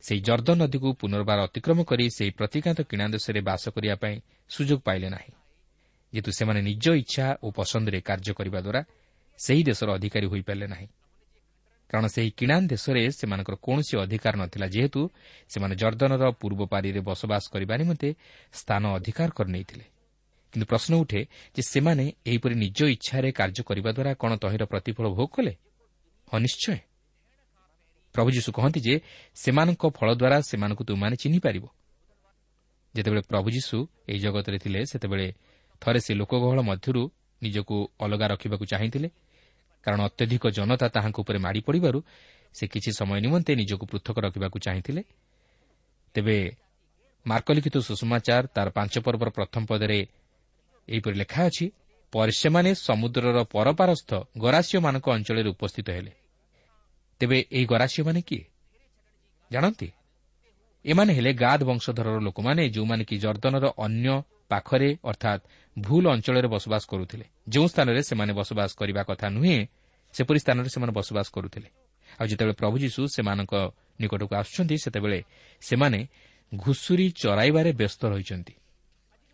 ସେହି 0.04 0.20
ଜର୍ଦ୍ଦ 0.20 0.50
ନଦୀକୁ 0.60 0.88
ପୁନର୍ବାର 1.00 1.38
ଅତିକ୍ରମ 1.48 1.78
କରି 1.84 2.04
ସେହି 2.16 2.30
ପ୍ରତିକାନ୍ତ 2.38 2.80
କିଣା 2.90 3.06
ଦେଶରେ 3.14 3.40
ବାସ 3.48 3.62
କରିବା 3.74 3.96
ପାଇଁ 4.02 4.16
ସୁଯୋଗ 4.50 4.80
ପାଇଲେ 4.80 5.08
ନାହିଁ। 5.10 5.30
ଯେହେତୁ 6.12 6.30
ସେମାନେ 6.32 6.60
ନିଜ 6.62 6.84
ଇଚ୍ଛା 6.92 7.26
ଓ 7.42 7.50
ପସନ୍ଦରେ 7.50 8.00
କାର୍ଯ୍ୟ 8.00 8.32
କରିବା 8.34 8.60
ଦ୍ୱାରା 8.60 8.80
ସେହି 9.38 9.62
ଦେଶର 9.64 9.88
ଅଧିକାରୀ 9.92 10.26
ହୋଇପାରିଲେ 10.26 10.66
ନାହିଁ। 10.66 10.88
କାରଣ 11.90 12.06
ସେହି 12.06 12.30
କିଣାନ୍ 12.30 12.68
ଦେଶରେ 12.68 13.02
ସେମାନଙ୍କର 13.10 13.54
କୌଣସି 13.62 13.94
ଅଧିକାର 13.98 14.34
ନଥିଲା 14.36 14.66
ଯେହେତୁ 14.66 15.00
ସେମାନେ 15.48 15.74
ଜର୍ଦ୍ଦନର 15.76 16.30
ପୂର୍ବ 16.30 16.60
ପାରିରେ 16.66 17.00
ବସବାସ 17.00 17.44
କରିବା 17.52 17.74
ନିମନ୍ତେ 17.76 18.08
ସ୍ଥାନ 18.52 18.82
ଅଧିକାର 18.94 19.28
କରିନେଇଥିଲେ। 19.30 19.84
କିନ୍ତୁ 20.52 20.66
ପ୍ରଶ୍ନ 20.66 20.92
ଉଠେ 20.94 21.20
ଯେ 21.54 21.62
ସେମାନେ 21.62 22.04
ଏହିପରି 22.26 22.54
ନିଜ 22.54 22.78
ଇଚ୍ଛାରେ 22.84 23.28
କାର୍ଯ୍ୟ 23.32 23.62
କରିବା 23.62 23.90
ଦ୍ୱାରା 23.90 24.12
କ'ଣ 24.14 24.30
ତହିଁର 24.36 24.64
ପ୍ରତିଫଳ 24.64 25.06
ଭୋଗ 25.08 25.28
କଲେ? 25.34 25.52
ହଁ 26.28 26.38
ନିଶ୍ଚୟ। 26.38 26.78
ପ୍ରଭୁ 28.14 28.28
ଯୀଶୁ 28.30 28.50
କହନ୍ତି 28.52 28.80
ଯେ 28.80 28.94
ସେମାନଙ୍କ 29.34 29.82
ଫଳ 29.90 30.08
ଦ୍ୱାରା 30.14 30.38
ସେମାନଙ୍କୁ 30.40 30.84
ତୁମାନେ 30.84 31.16
ଚିହ୍ନିପାରିବ। 31.16 31.64
ଯେତେବେଳେ 32.94 33.22
ପ୍ରଭୁ 33.28 33.48
ଯୀଶୁ 33.50 33.76
ଏହି 34.08 34.18
ଜଗତରେ 34.18 34.58
ଥିଲେ 34.58 34.80
ସେତେବେଳେ 34.84 35.26
ଥରେ 35.80 36.00
ସେ 36.00 36.12
ଲୋକଗହଳ 36.14 36.60
ମଧ୍ୟରୁ 36.60 37.02
ନିଜକୁ 37.42 37.76
ଅଲଗା 38.00 38.26
ରଖିବାକୁ 38.26 38.64
ଚାହିଁଥିଲେ 38.64 39.08
କାରଣ 39.84 40.00
ଅତ୍ୟଧିକ 40.00 40.44
ଜନତା 40.48 40.86
ତାହାଙ୍କ 40.88 41.16
ଉପରେ 41.20 41.38
ମାଡ଼ି 41.38 41.60
ପଡ଼ିବାରୁ 41.60 41.98
ସେ 42.54 42.64
କିଛି 42.66 42.90
ସମୟ 42.92 43.18
ନିମନ୍ତେ 43.20 43.52
ନିଜକୁ 43.54 43.84
ପୃଥକ 43.86 44.16
ରଖିବାକୁ 44.20 44.58
ଚାହିଁଥିଲେ। 44.58 45.02
ତେବେ 46.14 46.36
ମାର୍କଲିଖିତ 47.26 47.76
ସୁଷମାଚାର 47.78 48.44
ତାର 48.46 48.68
ପାଞ୍ଚ 48.70 48.94
ପର୍ବର 48.98 49.28
ପ୍ରଥମ 49.30 49.62
ପଦରେ 49.66 49.98
ଏହିପରି 50.88 51.16
ଲେଖା 51.18 51.40
ଅଛି 51.46 51.66
ପରେ 52.12 52.32
ସେମାନେ 52.32 52.70
ସମୁଦ୍ରର 52.74 53.38
ପରପାରସ୍ଥ 53.44 54.10
ଗରାସିଓମାନଙ୍କ 54.38 55.06
ଅଞ୍ଚଳରେ 55.10 55.48
ଉପସ୍ଥିତ 55.48 55.88
ହେଲେ। 55.90 56.12
ତେବେ 57.20 57.38
ଏହି 57.52 57.66
ଗରାସିଓମାନେ 57.66 58.20
କିଏ? 58.22 58.44
ଜାଣନ୍ତି? 59.50 59.88
ଏମାନେ 60.84 61.12
ହେଲେ 61.12 61.32
ଗାଦ 61.34 61.60
ବଂଶଧରର 61.62 62.18
ଲୋକମାନେ 62.20 62.62
ଯେଉଁମାନେ 62.68 63.02
କି 63.04 63.16
ଜର୍ଦ୍ଦନର 63.18 63.66
ଅନ୍ୟ 63.78 64.08
ପାଖରେ 64.52 64.90
ଅର୍ଥାତ୍ 65.10 65.42
ଭୁଲ 65.76 66.04
ଅଞ୍ଚଳରେ 66.14 66.48
ବସବାସ 66.54 66.82
କରୁଥିଲେ। 66.92 67.26
ଯେଉଁ 67.52 67.66
ସ୍ଥାନରେ 67.72 68.00
ସେମାନେ 68.10 68.32
ବସବାସ 68.40 68.70
କରିବା 68.80 69.02
କଥା 69.10 69.26
ନୁହେଁ 69.36 69.58
ସେପରି 70.14 70.38
ସ୍ଥାନରେ 70.44 70.68
ସେମାନେ 70.74 70.92
ବସବାସ 70.98 71.26
କରୁଥିଲେ। 71.36 71.68
ଆଉ 72.18 72.26
ଯେତେବେଳେ 72.30 72.54
ପ୍ରଭୁ 72.60 72.76
ଯୀଶୁ 72.84 73.00
ସେମାନଙ୍କ 73.16 73.54
ନିକଟକୁ 74.00 74.34
ଆସୁଛନ୍ତି 74.42 74.76
ସେତେବେଳେ 74.84 75.20
ସେମାନେ 75.62 76.00
ଘୁଷୁରୀ 76.52 77.06
ଚରାଇବାରେ 77.22 77.70
ବ୍ୟସ୍ତ 77.80 78.02
ରହିଛନ୍ତି 78.12 78.54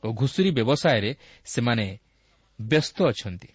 ଓ 0.02 0.06
ଘୁଷୁରୀ 0.20 0.50
ବ୍ୟବସାୟରେ 0.58 1.10
ସେମାନେ 1.44 1.86
ବ୍ୟସ୍ତ 2.58 2.98
ଅଛନ୍ତି। 3.10 3.50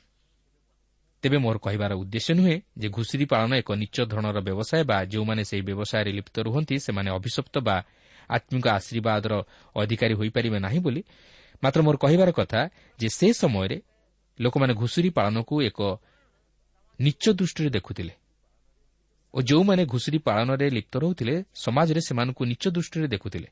ତେବେ 1.24 1.38
ମୋର 1.38 1.56
କହିବାର 1.66 1.92
ଉଦ୍ଦେଶ୍ୟ 2.02 2.34
ନୁହେଁ 2.40 2.56
ଯେ 2.82 2.88
ଘୁଷୁରୀ 2.98 3.26
ପାଳନ 3.32 3.52
ଏକ 3.62 3.70
ନିଚ 3.82 3.98
ଧରଣର 4.12 4.38
ବ୍ୟବସାୟ 4.48 4.82
ବା 4.90 4.98
ଯେଉଁମାନେ 5.12 5.42
ସେହି 5.50 5.64
ବ୍ୟବସାୟରେ 5.70 6.12
ଲିପ୍ତ 6.18 6.36
ରୁହନ୍ତି 6.48 6.76
ସେମାନେ 6.86 7.10
ଅଭିଶପ୍ତ 7.18 7.56
ବା 7.68 7.78
ଆତ୍ମିକ 8.30 8.66
ଆଶୀର୍ବାଦର 8.78 9.34
ଅଧିକାରୀ 9.76 10.14
ହୋଇପାରିବେ 10.20 10.58
ନାହିଁ 10.66 10.80
ବୋଲି 10.86 11.02
ମାତ୍ର 11.64 11.80
ମୋର 11.82 11.96
କହିବାର 11.98 12.30
କଥା 12.32 12.62
ଯେ 13.00 13.08
ସେ 13.10 13.28
ସମୟରେ 13.34 13.78
ଲୋକମାନେ 14.40 14.74
ଘୁଷୁରୀ 14.74 15.10
ପାଳନକୁ 15.10 15.56
ଏକ 15.62 15.80
ନିଚ 17.00 17.24
ଦୃଷ୍ଟିରେ 17.40 17.70
ଦେଖୁଥିଲେ 17.70 18.14
ଓ 19.34 19.38
ଯେଉଁମାନେ 19.42 19.84
ଘୁଷୁରୀ 19.86 20.20
ପାଳନରେ 20.28 20.66
ଲିପ୍ତ 20.70 20.94
ରହୁଥିଲେ 20.98 21.36
ସମାଜରେ 21.56 22.02
ସେମାନଙ୍କୁ 22.02 22.42
ନିଚ 22.46 22.64
ଦୃଷ୍ଟିରେ 22.68 23.08
ଦେଖୁଥିଲେ 23.08 23.50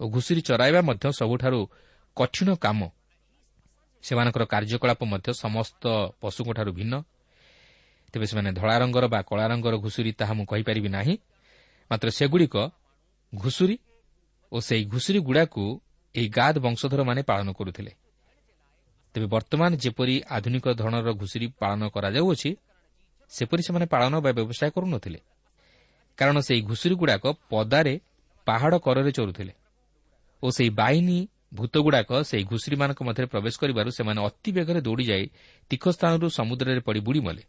ଓ 0.00 0.04
ଘୁଷୁରୀ 0.08 0.40
ଚରାଇବା 0.40 0.80
ମଧ୍ୟ 0.80 1.06
ସବୁଠାରୁ 1.12 1.60
କଠିନ 2.16 2.48
କାମ। 2.54 2.80
ସେମାନଙ୍କର 4.04 4.44
କାର୍ଯ୍ୟକଳାପ 4.44 5.00
ମଧ୍ୟ 5.04 5.28
ସମସ୍ତ 5.42 5.84
ପଶୁଙ୍କଠାରୁ 6.20 6.70
ଭିନ୍ନ। 6.72 6.94
ତେବେ 8.12 8.26
ସେମାନେ 8.26 8.50
ଧଳା 8.52 8.76
ରଙ୍ଗର 8.78 9.04
ବା 9.08 9.20
କଳା 9.22 9.44
ରଙ୍ଗର 9.50 9.74
ଘୁଷୁରୀ 9.84 10.10
ତାହା 10.12 10.32
ମୁଁ 10.38 10.46
କହିପାରିବି 10.46 10.88
ନାହିଁ। 10.88 11.14
ମାତ୍ର 11.90 12.08
ସେଗୁଡ଼ିକ 12.10 12.56
ଘୁଷୁରୀ 13.32 13.76
ଓ 14.52 14.56
ସେହି 14.60 14.84
ଘୁଷୁରୀଗୁଡ଼ାକୁ 14.84 15.64
ଏହି 16.14 16.28
ଗାଦ 16.28 16.54
ବଂଶଧରମାନେ 16.58 17.20
ପାଳନ 17.22 17.48
କରୁଥିଲେ। 17.52 17.92
ତେବେ 19.14 19.26
ବର୍ତ୍ତମାନ 19.26 19.70
ଯେପରି 19.84 20.14
ଆଧୁନିକ 20.36 20.66
ଧରଣର 20.80 21.08
ଘୁଷୁରୀ 21.22 21.46
ପାଳନ 21.60 21.82
କରାଯାଉଅଛି 21.94 22.50
ସେପରି 23.32 23.62
ସେମାନେ 23.66 23.86
ପାଳନ 23.86 24.12
ବା 24.24 24.30
ବ୍ୟବସାୟ 24.38 24.70
କରୁନଥିଲେ। 24.76 25.20
କାରଣ 26.18 26.36
ସେହି 26.40 26.60
ଘୁଷୁରୀଗୁଡ଼ାକ 26.70 27.24
ପଦାରେ 27.50 27.94
ପାହାଡ଼ 28.46 28.76
କରରେ 28.86 29.10
ଚରୁଥିଲେ 29.12 29.52
ଓ 30.42 30.46
ସେହି 30.50 30.70
ବାହିନୀ 30.80 31.18
ଭୂତଗୁଡ଼ାକ 31.54 32.10
ସେହି 32.30 32.44
ଘୁଷୁରୀମାନଙ୍କ 32.44 33.00
ମଧ୍ୟରେ 33.08 33.26
ପ୍ରବେଶ 33.26 33.54
କରିବାରୁ 33.62 33.88
ସେମାନେ 33.98 34.20
ଅତି 34.28 34.50
ବେଗରେ 34.56 34.80
ଦୌଡ଼ିଯାଇ 34.80 35.24
ତୀଖସ୍ଥାନରୁ 35.70 36.26
ସମୁଦ୍ରରେ 36.38 36.80
ପଡ଼ି 36.80 37.00
ବୁଡ଼ି 37.06 37.20
ମଲେ। 37.20 37.42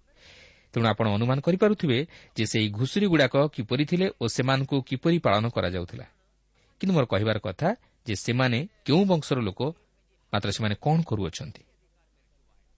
ତେଣୁ 0.74 0.86
ଆପଣ 0.92 1.06
ଅନୁମାନ 1.18 1.38
କରିପାରୁଥିବେ 1.48 2.00
ଯେ 2.38 2.44
ସେହି 2.52 2.68
ଘୁଷୁରୀଗୁଡ଼ାକ 2.80 3.36
କିପରି 3.56 3.84
ଥିଲେ 3.86 4.08
ଓ 4.22 4.24
ସେମାନଙ୍କୁ 4.28 4.76
କିପରି 4.90 5.18
ପାଳନ 5.26 5.44
କରାଯାଉଥିଲା। 5.56 6.06
କିନ୍ତୁ 6.82 6.94
ମୋର 6.96 7.06
କହିବାର 7.06 7.38
କଥା 7.48 7.68
ଯେ 8.08 8.16
ସେମାନେ 8.16 8.68
କେଉଁ 8.86 9.06
ବଂଶର 9.06 9.40
ଲୋକ 9.42 9.62
ମାତ୍ର 10.34 10.52
ସେମାନେ 10.52 10.76
କ'ଣ 10.82 11.02
କରୁଅଛନ୍ତି? 11.02 11.64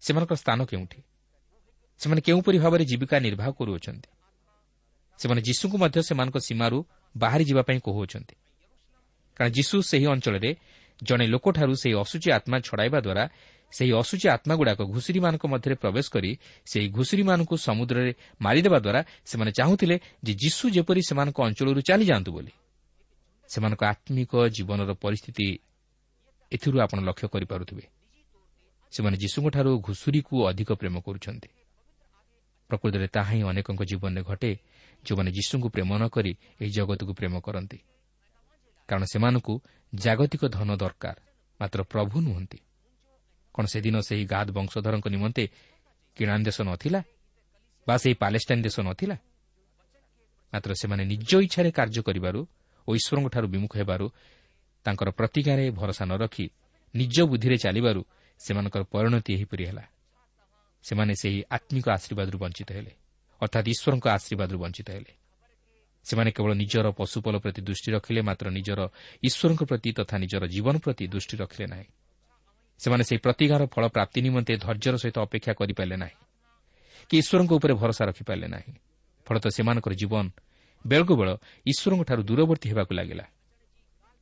ସେମାନଙ୍କର 0.01 0.35
ସ୍ଥାନ 0.35 0.65
କେଉଁଠି? 0.65 1.01
ସେମାନେ 1.99 2.21
କେଉଁପରି 2.21 2.57
ଭାବରେ 2.59 2.85
ଜୀବିକା 2.85 3.19
ନିର୍ବାହ 3.19 3.51
କରୁଅଛନ୍ତି? 3.51 4.09
ସେମାନେ 5.19 5.41
ଯୀଶୁଙ୍କୁ 5.41 5.77
ମଧ୍ୟ 5.77 5.99
ସେମାନଙ୍କ 6.01 6.37
ସୀମାରୁ 6.37 6.85
ବାହାରି 7.17 7.43
ଯିବା 7.45 7.61
ପାଇଁ 7.61 7.79
କହୁଅଛନ୍ତି। 7.79 8.35
କାରଣ 9.37 9.51
ଯୀଶୁ 9.51 9.75
ସେହି 9.81 10.05
ଅଞ୍ଚଳରେ 10.05 10.55
ଜଣେ 11.03 11.25
ଲୋକଠାରୁ 11.27 11.73
ସେହି 11.75 11.95
ଅସୁଚୀ 11.95 12.29
ଆତ୍ମା 12.31 12.57
ଛଡ଼ାଇବା 12.59 12.99
ଦ୍ୱାରା 13.01 13.23
ସେହି 13.71 13.91
ଅସୁଚୀ 13.93 14.27
ଆତ୍ମାଗୁଡ଼ାକ 14.29 14.79
ଘୁଷୁରୀମାନଙ୍କ 14.81 15.43
ମଧ୍ୟରେ 15.47 15.75
ପ୍ରବେଶ 15.75 16.05
କରି 16.09 16.31
ସେହି 16.65 16.87
ଘୁଷୁରୀମାନଙ୍କୁ 16.89 17.55
ସମୁଦ୍ରରେ 17.57 18.13
ମାରିଦେବା 18.41 18.79
ଦ୍ୱାରା 18.79 19.01
ସେମାନେ 19.25 19.51
ଚାହୁଁଥିଲେ 19.51 19.95
ଯେ 20.23 20.33
ଯୀଶୁ 20.33 20.63
ଯେପରି 20.69 21.01
ସେମାନଙ୍କ 21.09 21.37
ଅଞ୍ଚଳରୁ 21.41 21.81
ଚାଲିଯାଆନ୍ତୁ 21.81 22.31
ବୋଲି। 22.31 22.51
ସେମାନଙ୍କ 23.47 23.83
ଆତ୍ମିକ 23.83 24.31
ଜୀବନର 24.47 24.93
ପରିସ୍ଥିତି 24.93 25.47
ଏଥିରୁ 26.51 26.77
ଆପଣ 26.79 26.99
ଲକ୍ଷ୍ୟ 26.99 27.27
କରିପାରୁଥିବେ। 27.27 27.83
ସେମାନେ 28.91 29.17
ଯୀଶୁଙ୍କଠାରୁ 29.17 29.71
ଘୁଷୁରୀକୁ 29.79 30.35
ଅଧିକ 30.47 30.69
ପ୍ରେମ 30.71 30.99
କରୁଛନ୍ତି। 30.99 31.49
ପ୍ରକୃତରେ 32.67 33.07
ତାହା 33.07 33.31
ହିଁ 33.31 33.43
ଅନେକଙ୍କ 33.43 33.81
ଜୀବନରେ 33.83 34.21
ଘଟେ 34.23 34.51
ଯେଉଁମାନେ 35.05 35.31
ଯୀଶୁଙ୍କୁ 35.31 35.69
ପ୍ରେମ 35.69 35.97
ନ 35.97 36.07
କରି 36.07 36.31
ଏହି 36.61 36.71
ଜଗତକୁ 36.71 37.13
ପ୍ରେମ 37.13 37.39
କରନ୍ତି। 37.39 37.77
କାରଣ 38.87 39.03
ସେମାନଙ୍କୁ 39.03 39.53
ଜାଗତିକ 39.95 40.47
ଧନ 40.47 40.75
ଦରକାର 40.75 41.15
ମାତ୍ର 41.61 41.83
ପ୍ରଭୁ 41.83 42.21
ନୁହନ୍ତି। 42.21 42.59
କ'ଣ 43.53 43.65
ସେଦିନ 43.65 43.99
ସେହି 43.99 44.25
ଗାଦ 44.25 44.47
ବଂଶଧରଙ୍କ 44.51 45.07
ନିମନ୍ତେ 45.07 45.43
କିଣାନ୍ 46.15 46.43
ଦେଶ 46.43 46.61
ନଥିଲା? 46.61 47.03
ବା 47.87 47.97
ସେହି 47.97 48.15
ପାଲେଷ୍ଟାଇନ୍ 48.15 48.63
ଦେଶ 48.63 48.79
ନଥିଲା? 48.79 49.17
ମାତ୍ର 50.53 50.73
ସେମାନେ 50.73 51.03
ନିଜ 51.05 51.31
ଇଚ୍ଛାରେ 51.37 51.71
କାର୍ଯ୍ୟ 51.71 52.01
କରିବାରୁ 52.01 52.47
ଓ 52.87 52.89
ଈଶ୍ୱରଙ୍କଠାରୁ 52.95 53.47
ବିମୁଖ 53.53 53.73
ହେବାରୁ 53.81 54.05
ତାଙ୍କର 54.85 55.09
ପ୍ରତିଜ୍ଞାରେ 55.19 55.65
ଭରସା 55.71 56.03
ନ 56.05 56.13
ରଖି 56.23 56.45
ନିଜ 56.93 57.15
ବୁଦ୍ଧିରେ 57.29 57.57
ଚାଲିବାରୁ 57.57 58.01
ସେମାନଙ୍କର 58.39 58.83
ପରିଣତି 58.93 59.31
ଏହିପରି 59.35 59.63
ହେଲା। 59.69 59.85
ସେମାନେ 60.83 61.13
ସେହି 61.21 61.39
ଆତ୍ମିକ 61.57 61.85
ଆଶୀର୍ବାଦରୁ 61.97 62.37
ବଞ୍ଚିତ 62.43 62.69
ହେଲେ 62.77 62.93
ଅର୍ଥାତ୍ 63.41 63.67
ଈଶ୍ୱରଙ୍କ 63.73 64.05
ଆଶୀର୍ବାଦରୁ 64.17 64.57
ବଞ୍ଚିତ 64.63 64.87
ହେଲେ। 64.89 65.13
ସେମାନେ 66.05 66.29
କେବଳ 66.31 66.51
ନିଜର 66.53 66.87
ପଶୁପଲ 66.99 67.35
ପ୍ରତି 67.43 67.61
ଦୃଷ୍ଟି 67.67 67.89
ରଖିଲେ 67.91 68.21
ମାତ୍ର 68.29 68.47
ନିଜର 68.57 68.79
ଈଶ୍ୱରଙ୍କ 69.27 69.61
ପ୍ରତି 69.69 69.89
ତଥା 69.97 70.15
ନିଜର 70.23 70.43
ଜୀବନ 70.53 70.75
ପ୍ରତି 70.83 71.03
ଦୃଷ୍ଟି 71.13 71.35
ରଖିଲେ 71.43 71.65
ନାହିଁ। 71.73 71.87
ସେମାନେ 72.79 73.03
ସେହି 73.07 73.19
ପ୍ରତିଗାର 73.25 73.61
ଫଳ 73.73 73.83
ପ୍ରାପ୍ତି 73.95 74.19
ନିମନ୍ତେ 74.25 74.53
ଧୈର୍ଯ୍ୟର 74.63 74.95
ସହିତ 75.03 75.17
ଅପେକ୍ଷା 75.27 75.53
କରିପାରିଲେ 75.59 75.97
ନାହିଁ 76.03 76.17
କି 77.09 77.15
ଈଶ୍ୱରଙ୍କ 77.21 77.51
ଉପରେ 77.59 77.73
ଭରସା 77.81 78.03
ରଖିପାରିଲେ 78.09 78.47
ନାହିଁ। 78.55 78.71
ଫଳତଃ 79.27 79.51
ସେମାନଙ୍କର 79.57 79.93
ଜୀବନ 80.01 80.25
ବେଳକୁ 80.85 81.13
ବେଳ 81.15 81.29
ଈଶ୍ୱରଙ୍କଠାରୁ 81.65 82.21
ଦୂରବର୍ତ୍ତୀ 82.23 82.67
ହେବାକୁ 82.69 82.93
ଲାଗିଲା। 82.93 83.25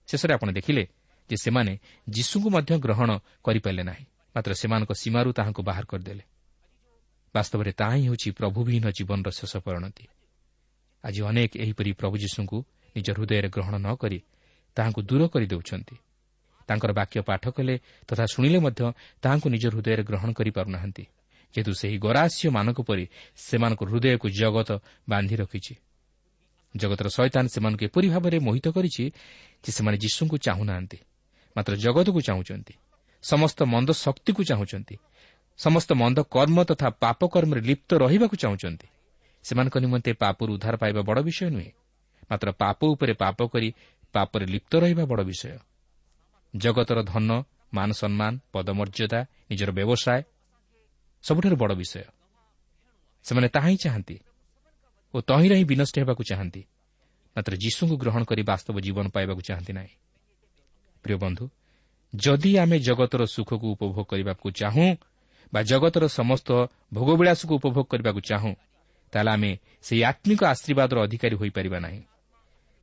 ଶେଷରେ 0.07 0.33
ଆପଣ 0.33 0.49
ଦେଖିଲେ 0.51 0.83
ଯେ 1.29 1.35
ସେମାନେ 1.43 1.73
ଯୀଶୁଙ୍କୁ 2.09 2.49
ମଧ୍ୟ 2.49 2.71
ଗ୍ରହଣ 2.79 3.09
କରିପାରିଲେ 3.43 3.83
ନାହିଁ 3.83 4.05
ମାତ୍ର 4.35 4.51
ସେମାନଙ୍କ 4.53 4.91
ସୀମାରୁ 5.01 5.29
ତାହାଙ୍କୁ 5.37 5.61
ବାହାର 5.69 5.85
କରିଦେଲେ। 5.91 6.23
ବାସ୍ତବରେ 7.35 7.71
ତାହା 7.79 7.95
ହିଁ 7.95 8.03
ହେଉଛି 8.07 8.29
ପ୍ରଭୁବିହୀନ 8.39 8.85
ଜୀବନର 8.97 9.29
ଶେଷ 9.31 9.53
ପରିଣତି। 9.65 10.05
ଆଜି 11.03 11.21
ଅନେକ 11.29 11.51
ଏହିପରି 11.63 11.91
ପ୍ରଭୁ 11.93 12.15
ଯୀଶୁଙ୍କୁ 12.23 12.57
ନିଜ 12.95 13.07
ହୃଦୟରେ 13.15 13.49
ଗ୍ରହଣ 13.49 13.75
ନ 13.77 13.87
କରି 13.95 14.19
ତାହାଙ୍କୁ 14.77 15.01
ଦୂର 15.09 15.21
କରିଦେଉଛନ୍ତି 15.33 15.95
ତାଙ୍କର 16.69 16.91
ବାକ୍ୟ 16.93 17.17
ପାଠ 17.21 17.43
କଲେ 17.55 17.75
ତଥା 18.07 18.25
ଶୁଣିଲେ 18.33 18.59
ମଧ୍ୟ 18.65 18.81
ତାହାଙ୍କୁ 19.21 19.47
ନିଜ 19.49 19.63
ହୃଦୟରେ 19.73 20.03
ଗ୍ରହଣ 20.09 20.29
କରିପାରୁନାହାନ୍ତି 20.33 21.03
ଯେହେତୁ 21.53 21.71
ସେହି 21.81 21.97
ଗରାସ୍ୟମାନଙ୍କ 22.05 22.79
ପରି 22.81 23.05
ସେମାନଙ୍କ 23.37 23.81
ହୃଦୟକୁ 23.89 24.27
ଜଗତ 24.39 24.69
ବାନ୍ଧି 25.09 25.35
ରଖିଛି। 25.35 25.73
ଜଗତର 26.75 27.07
ଶୈତାନ 27.07 27.47
ସେମାନଙ୍କୁ 27.47 27.85
ଏପରି 27.85 28.09
ଭାବରେ 28.09 28.39
ମୋହିତ 28.39 28.67
କରିଛି 28.67 29.03
ଯେ 29.63 29.71
ସେମାନେ 29.71 29.97
ଯୀଶୁଙ୍କୁ 29.97 30.37
ଚାହୁଁନାହାନ୍ତି। 30.37 30.97
ମାତ୍ର 31.57 31.75
ଜଗତକୁ 31.75 32.21
ଚାହୁଁଛନ୍ତି। 32.21 32.73
ସମସ୍ତ 33.23 33.63
ମନ୍ଦ 33.63 33.91
ଶକ୍ତିକୁ 33.91 34.43
ଚାହୁଁଛନ୍ତି। 34.43 34.97
ସମସ୍ତ 35.57 35.93
ମନ୍ଦ 35.93 36.19
କର୍ମ 36.31 36.63
ତଥା 36.63 36.89
ପାପ 36.89 37.27
କର୍ମରେ 37.27 37.61
ଲିପ୍ତ 37.61 37.93
ରହିବାକୁ 37.93 38.35
ଚାହୁଁଛନ୍ତି। 38.35 38.87
ସେମାନଙ୍କ 39.43 39.77
ନିମନ୍ତେ 39.77 40.13
ପାପରୁ 40.13 40.53
ଉଦ୍ଧାର 40.53 40.75
ପାଇବା 40.75 41.01
ବଡ଼ 41.01 41.21
ବିଷୟ 41.21 41.49
ନୁହେଁ। 41.49 41.71
ମାତ୍ର 42.31 42.51
ପାପ 42.51 42.85
ଉପରେ 42.85 43.13
ପାପ 43.13 43.47
କରି 43.47 43.73
ପାପରେ 44.13 44.45
ଲିପ୍ତ 44.45 44.75
ରହିବା 44.75 45.05
ବଡ଼ 45.05 45.23
ବିଷୟ। 45.23 45.57
ଜଗତର 46.55 47.03
ଧନ 47.03 47.43
ମାନ 47.73 47.91
ସମ୍ମାନ 47.91 48.39
ପଦମର୍ଯ୍ୟାଦା 48.53 49.25
ନିଜର 49.51 49.71
ବ୍ୟବସାୟ 49.71 50.21
ସବୁଠାରୁ 51.23 51.55
ବଡ଼ 51.55 51.75
ବିଷୟ। 51.75 52.01
ସେମାନେ 53.23 53.47
ତାହା 53.47 53.67
ହିଁ 53.67 53.77
ଚାହାନ୍ତି। 53.77 54.19
ଓ 55.15 55.17
ତହିଁରେ 55.21 55.55
ହିଁ 55.55 55.65
ବିନଷ୍ଟ 55.71 55.95
ହେବାକୁ 56.03 56.23
ଚାହାନ୍ତି। 56.29 56.61
ମାତ୍ର 57.35 57.53
ଯୀଶୁଙ୍କୁ 57.55 57.95
ଗ୍ରହଣ 58.03 58.21
କରି 58.29 58.43
ବାସ୍ତବ 58.51 58.75
ଜୀବନ 58.85 59.05
ପାଇବାକୁ 59.15 59.41
ଚାହାନ୍ତି 59.47 59.73
ନାହିଁ। 59.73 59.93
ପ୍ରିୟ 61.03 61.17
ବନ୍ଧୁ 61.23 61.45
ଯଦି 62.13 62.51
ଆମେ 62.57 62.77
ଜଗତର 62.79 63.21
ସୁଖକୁ 63.25 63.67
ଉପଭୋଗ 63.75 63.99
କରିବାକୁ 64.11 64.47
ଚାହୁଁ 64.51 64.87
ବା 65.53 65.59
ଜଗତର 65.63 66.03
ସମସ୍ତ 66.19 66.49
ଭୋଗବିଳାସକୁ 66.93 67.53
ଉପଭୋଗ 67.55 67.85
କରିବାକୁ 67.91 68.21
ଚାହୁଁ 68.29 68.53
ତାହେଲେ 69.13 69.31
ଆମେ 69.31 69.51
ସେହି 69.81 70.01
ଆତ୍ମିକ 70.11 70.41
ଆଶୀର୍ବାଦର 70.53 70.97
ଅଧିକାରୀ 71.07 71.35
ହୋଇପାରିବା 71.35 71.79
ନାହିଁ। 71.79 72.01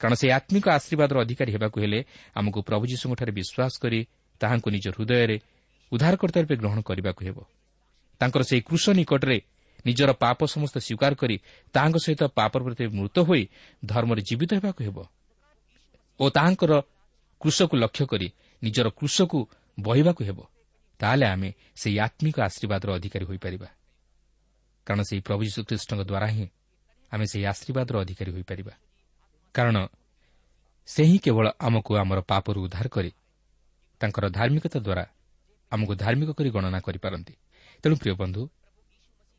କାରଣ 0.01 0.15
ସେହି 0.15 0.33
ଆତ୍ମିକ 0.39 0.65
ଆଶୀର୍ବାଦର 0.79 1.17
ଅଧିକାରୀ 1.25 1.51
ହେବାକୁ 1.53 1.77
ହେଲେ 1.85 2.01
ଆମକୁ 2.35 2.59
ପ୍ରଭୁ 2.69 2.85
ଯୀଶୁଙ୍କଠାରେ 2.93 3.33
ବିଶ୍ୱାସ 3.39 3.73
କରି 3.83 4.01
ତାହାଙ୍କୁ 4.41 4.69
ନିଜ 4.75 4.87
ହୃଦୟରେ 4.97 5.37
ଉଦ୍ଧାରକର୍ତ୍ତା 5.93 6.39
ରୂପେ 6.41 6.57
ଗ୍ରହଣ 6.57 6.79
କରିବାକୁ 6.89 7.21
ହେବ। 7.27 7.39
ତାଙ୍କର 8.21 8.43
ସେହି 8.43 8.63
କୃଷ 8.69 8.85
ନିକଟରେ 8.99 9.37
ନିଜର 9.87 10.11
ପାପ 10.13 10.39
ସମସ୍ତ 10.47 10.77
ସ୍ୱୀକାର 10.79 11.13
କରି 11.15 11.37
ତାହାଙ୍କ 11.75 11.97
ସହିତ 12.05 12.23
ପାପ 12.39 12.53
ପ୍ରତି 12.65 12.85
ମୃତ 12.99 13.17
ହୋଇ 13.19 13.43
ଧର୍ମରେ 13.83 14.23
ଜୀବିତ 14.23 14.51
ହେବାକୁ 14.59 14.81
ହେବ 14.85 14.99
ଓ 16.21 16.25
ତାହାଙ୍କର 16.31 16.73
କୃଷକୁ 17.41 17.75
ଲକ୍ଷ୍ୟ 17.77 18.05
କରି 18.07 18.29
ନିଜର 18.63 18.87
କୃଷକୁ 18.91 19.39
ବହିବାକୁ 19.81 20.23
ହେବ। 20.25 20.39
ତାହେଲେ 21.01 21.27
ଆମେ 21.27 21.51
ସେହି 21.75 21.97
ଆତ୍ମିକ 21.99 22.37
ଆଶୀର୍ବାଦର 22.41 22.89
ଅଧିକାରୀ 22.95 23.25
ହୋଇପାରିବା। 23.25 23.69
କାରଣ 24.87 25.01
ସେହି 25.03 25.21
ପ୍ରଭୁ 25.21 25.43
ଯୀଶୁଖ୍ରୀଷ୍ଟଙ୍କ 25.49 26.03
ଦ୍ୱାରା 26.11 26.29
ହିଁ 26.35 26.47
ଆମେ 27.13 27.25
ସେହି 27.27 27.45
ଆଶୀର୍ବାଦର 27.47 27.95
ଅଧିକାରୀ 28.05 28.31
ହୋଇପାରିବା। 28.33 28.75
କାରଣ 29.55 29.77
ସେ 30.89 31.03
ହିଁ 31.05 31.19
କେବଳ 31.19 31.47
ଆମକୁ 31.59 31.91
ଆମର 31.97 32.19
ପାପରୁ 32.21 32.59
ଉଦ୍ଧାର 32.67 32.87
କରି 32.89 33.11
ତାଙ୍କର 34.01 34.25
ଧାର୍ମିକତା 34.39 34.79
ଦ୍ୱାରା 34.81 35.05
ଆମକୁ 35.73 35.93
ଧାର୍ମିକ 35.95 36.31
କରି 36.39 36.49
ଗଣନା 36.51 36.79
କରିପାରନ୍ତି। 36.87 37.35
ତେଣୁ 37.83 37.95
ପ୍ରିୟ 37.97 38.15
ବନ୍ଧୁ 38.15 38.43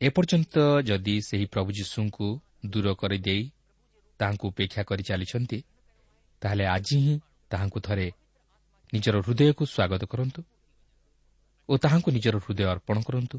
ଏପର୍ଯ୍ୟନ୍ତ 0.00 0.54
ଯଦି 0.82 1.14
ସେହି 1.20 1.46
ପ୍ରଭୁ 1.46 1.70
ଯୀଶୁଙ୍କୁ 1.72 2.26
ଦୂର 2.66 2.86
କରିଦେଇ 2.94 3.42
ତାହାଙ୍କୁ 4.20 4.44
ଉପେକ୍ଷା 4.48 4.82
କରି 4.82 5.02
ଚାଲିଛନ୍ତି 5.02 5.58
ତାହେଲେ 6.42 6.64
ଆଜି 6.66 6.96
ହିଁ 6.98 7.14
ତାହାଙ୍କୁ 7.50 7.78
ଥରେ 7.80 8.08
ନିଜର 8.92 9.14
ହୃଦୟକୁ 9.26 9.62
ସ୍ୱାଗତ 9.66 10.02
କରନ୍ତୁ 10.04 10.40
ଓ 11.68 11.72
ତାହାଙ୍କୁ 11.76 12.08
ନିଜର 12.10 12.36
ହୃଦୟ 12.44 12.64
ଅର୍ପଣ 12.64 12.96
କରନ୍ତୁ 13.02 13.36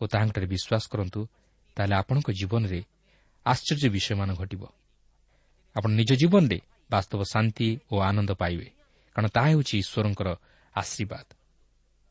ଓ 0.00 0.02
ତାହାଙ୍କଠାରେ 0.06 0.46
ବିଶ୍ୱାସ 0.46 0.84
କରନ୍ତୁ 0.92 1.20
ତାହେଲେ 1.76 1.94
ଆପଣଙ୍କ 1.94 2.28
ଜୀବନରେ 2.30 2.80
ଆଶ୍ଚର୍ଯ୍ୟ 3.46 3.88
ବିଷୟମାନ 3.90 4.30
ଘଟିବ। 4.34 4.62
ଆପଣ 5.76 5.90
ନିଜ 5.90 6.10
ଜୀବନରେ 6.14 6.58
ବାସ୍ତବ 6.90 7.20
ଶାନ୍ତି 7.32 7.68
ଓ 7.92 7.94
ଆନନ୍ଦ 8.00 8.30
ପାଇବେ 8.42 8.68
କାରଣ 9.16 9.26
ତାହା 9.28 9.48
ହେଉଛି 9.52 9.74
ଈଶ୍ୱରଙ୍କର 9.82 10.28
ଆଶୀର୍ବାଦ। 10.74 11.26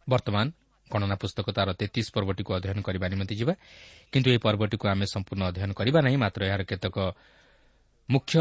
ବର୍ତ୍ତମାନ 0.08 0.46
ଗଣନା 0.92 1.16
ପୁସ୍ତକ 1.22 1.48
ତା'ର 1.58 1.70
ତେତିଶ 1.80 2.08
ପର୍ବଟିକୁ 2.16 2.52
ଅଧ୍ୟୟନ 2.58 2.80
କରିବା 2.82 3.06
ନିମନ୍ତେ 3.14 3.36
ଯିବା। 3.40 3.54
କିନ୍ତୁ 4.12 4.28
ଏହି 4.32 4.40
ପର୍ବଟିକୁ 4.46 4.86
ଆମେ 4.88 5.06
ସମ୍ପୂର୍ଣ୍ଣ 5.14 5.44
ଅଧ୍ୟୟନ 5.52 5.72
କରିବା 5.80 6.00
ନାହିଁ 6.06 6.18
ମାତ୍ର 6.24 6.42
ଏହାର 6.50 6.62
କେତେକ 6.72 6.98
ମୁଖ୍ୟ 8.10 8.36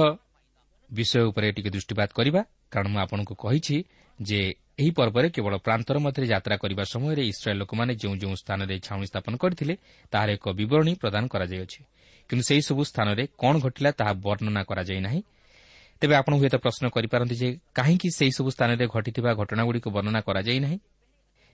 ବିଷୟ 0.91 1.21
ଉପରେ 1.31 1.47
ଟିକେ 1.53 1.71
ଦୃଷ୍ଟିପାତ 1.71 2.11
କରିବା। 2.19 2.41
କାରଣ 2.71 2.87
ମୁଁ 2.89 3.01
ଆପଣଙ୍କୁ 3.01 3.35
କହିଛି 3.35 3.77
ଯେ 4.23 4.41
ଏହି 4.79 4.91
ପର୍ବରେ 4.91 5.29
କେବଳ 5.31 5.55
ପ୍ରାନ୍ତର 5.57 5.97
ମଧ୍ୟରେ 5.99 6.27
ଯାତ୍ରା 6.27 6.57
କରିବା 6.57 6.85
ସମୟରେ 6.85 7.23
ଇସ୍ରାଏଲ୍ 7.33 7.59
ଲୋକମାନେ 7.59 7.93
ଯେଉଁ 7.95 8.17
ଯେଉଁ 8.17 8.35
ସ୍ଥାନରେ 8.35 8.75
ଛାଉଣି 8.79 9.07
ସ୍ଥାପନ 9.07 9.33
କରିଥିଲେ 9.37 9.75
ତାହାର 10.13 10.29
ଏକ 10.37 10.45
ବିବରଣୀ 10.53 10.93
ପ୍ରଦାନ 10.95 11.25
କରାଯାଇଅଛି। 11.27 11.81
କିନ୍ତୁ 12.31 12.45
ସେହିସବୁ 12.45 12.83
ସ୍ଥାନରେ 12.85 13.23
କ'ଣ 13.39 13.55
ଘଟିଲା 13.59 13.91
ତାହା 13.91 14.13
ବର୍ଣ୍ଣନା 14.27 14.63
କରାଯାଇ 14.65 15.01
ନାହିଁ। 15.01 15.23
ତେବେ 16.01 16.15
ଆପଣ 16.15 16.33
ହୁଏତ 16.37 16.55
ପ୍ରଶ୍ନ 16.57 16.85
କରିପାରନ୍ତି 16.89 17.35
ଯେ 17.35 17.49
କାହିଁକି 17.75 18.09
ସେହିସବୁ 18.11 18.49
ସ୍ଥାନରେ 18.51 18.85
ଘଟିଥିବା 18.87 19.31
ଘଟଣାଗୁଡ଼ିକୁ 19.35 19.89
ବର୍ଣ୍ଣନା 19.91 20.21
କରାଯାଇ 20.21 20.61
ନାହିଁ? 20.61 20.79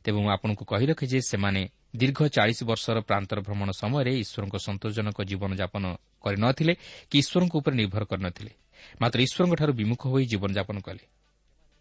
ତେବେ 0.04 0.18
ମୁଁ 0.24 0.30
ଆପଣଙ୍କୁ 0.36 0.64
କହି 0.70 0.86
ରଖେ 0.90 1.06
ଯେ 1.12 1.18
ସେମାନେ 1.32 1.62
ଦୀର୍ଘ 2.00 2.18
ଚାଳିଶ 2.36 2.60
ବର୍ଷର 2.70 2.96
ପ୍ରାନ୍ତର 3.08 3.38
ଭ୍ରମଣ 3.46 3.68
ସମୟରେ 3.80 4.12
ଈଶ୍ୱରଙ୍କ 4.24 4.56
ସନ୍ତୋଷଜନକ 4.66 5.18
ଜୀବନଯାପନ 5.30 5.84
କରିନଥିଲେ 6.24 6.74
କି 7.10 7.16
ଈଶ୍ୱରଙ୍କ 7.22 7.54
ଉପରେ 7.60 7.74
ନିର୍ଭର 7.80 8.02
କରିନଥିଲେ। 8.10 8.52
ମାତ୍ର 9.00 9.18
ଈଶ୍ୱରଙ୍କଠାରୁ 9.26 9.72
ବିମୁଖ 9.80 10.02
ହୋଇ 10.12 10.24
ଜୀବନଯାପନ 10.32 10.76
କଲେ। 10.86 11.04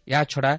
ଏହାଛଡ଼ା 0.06 0.52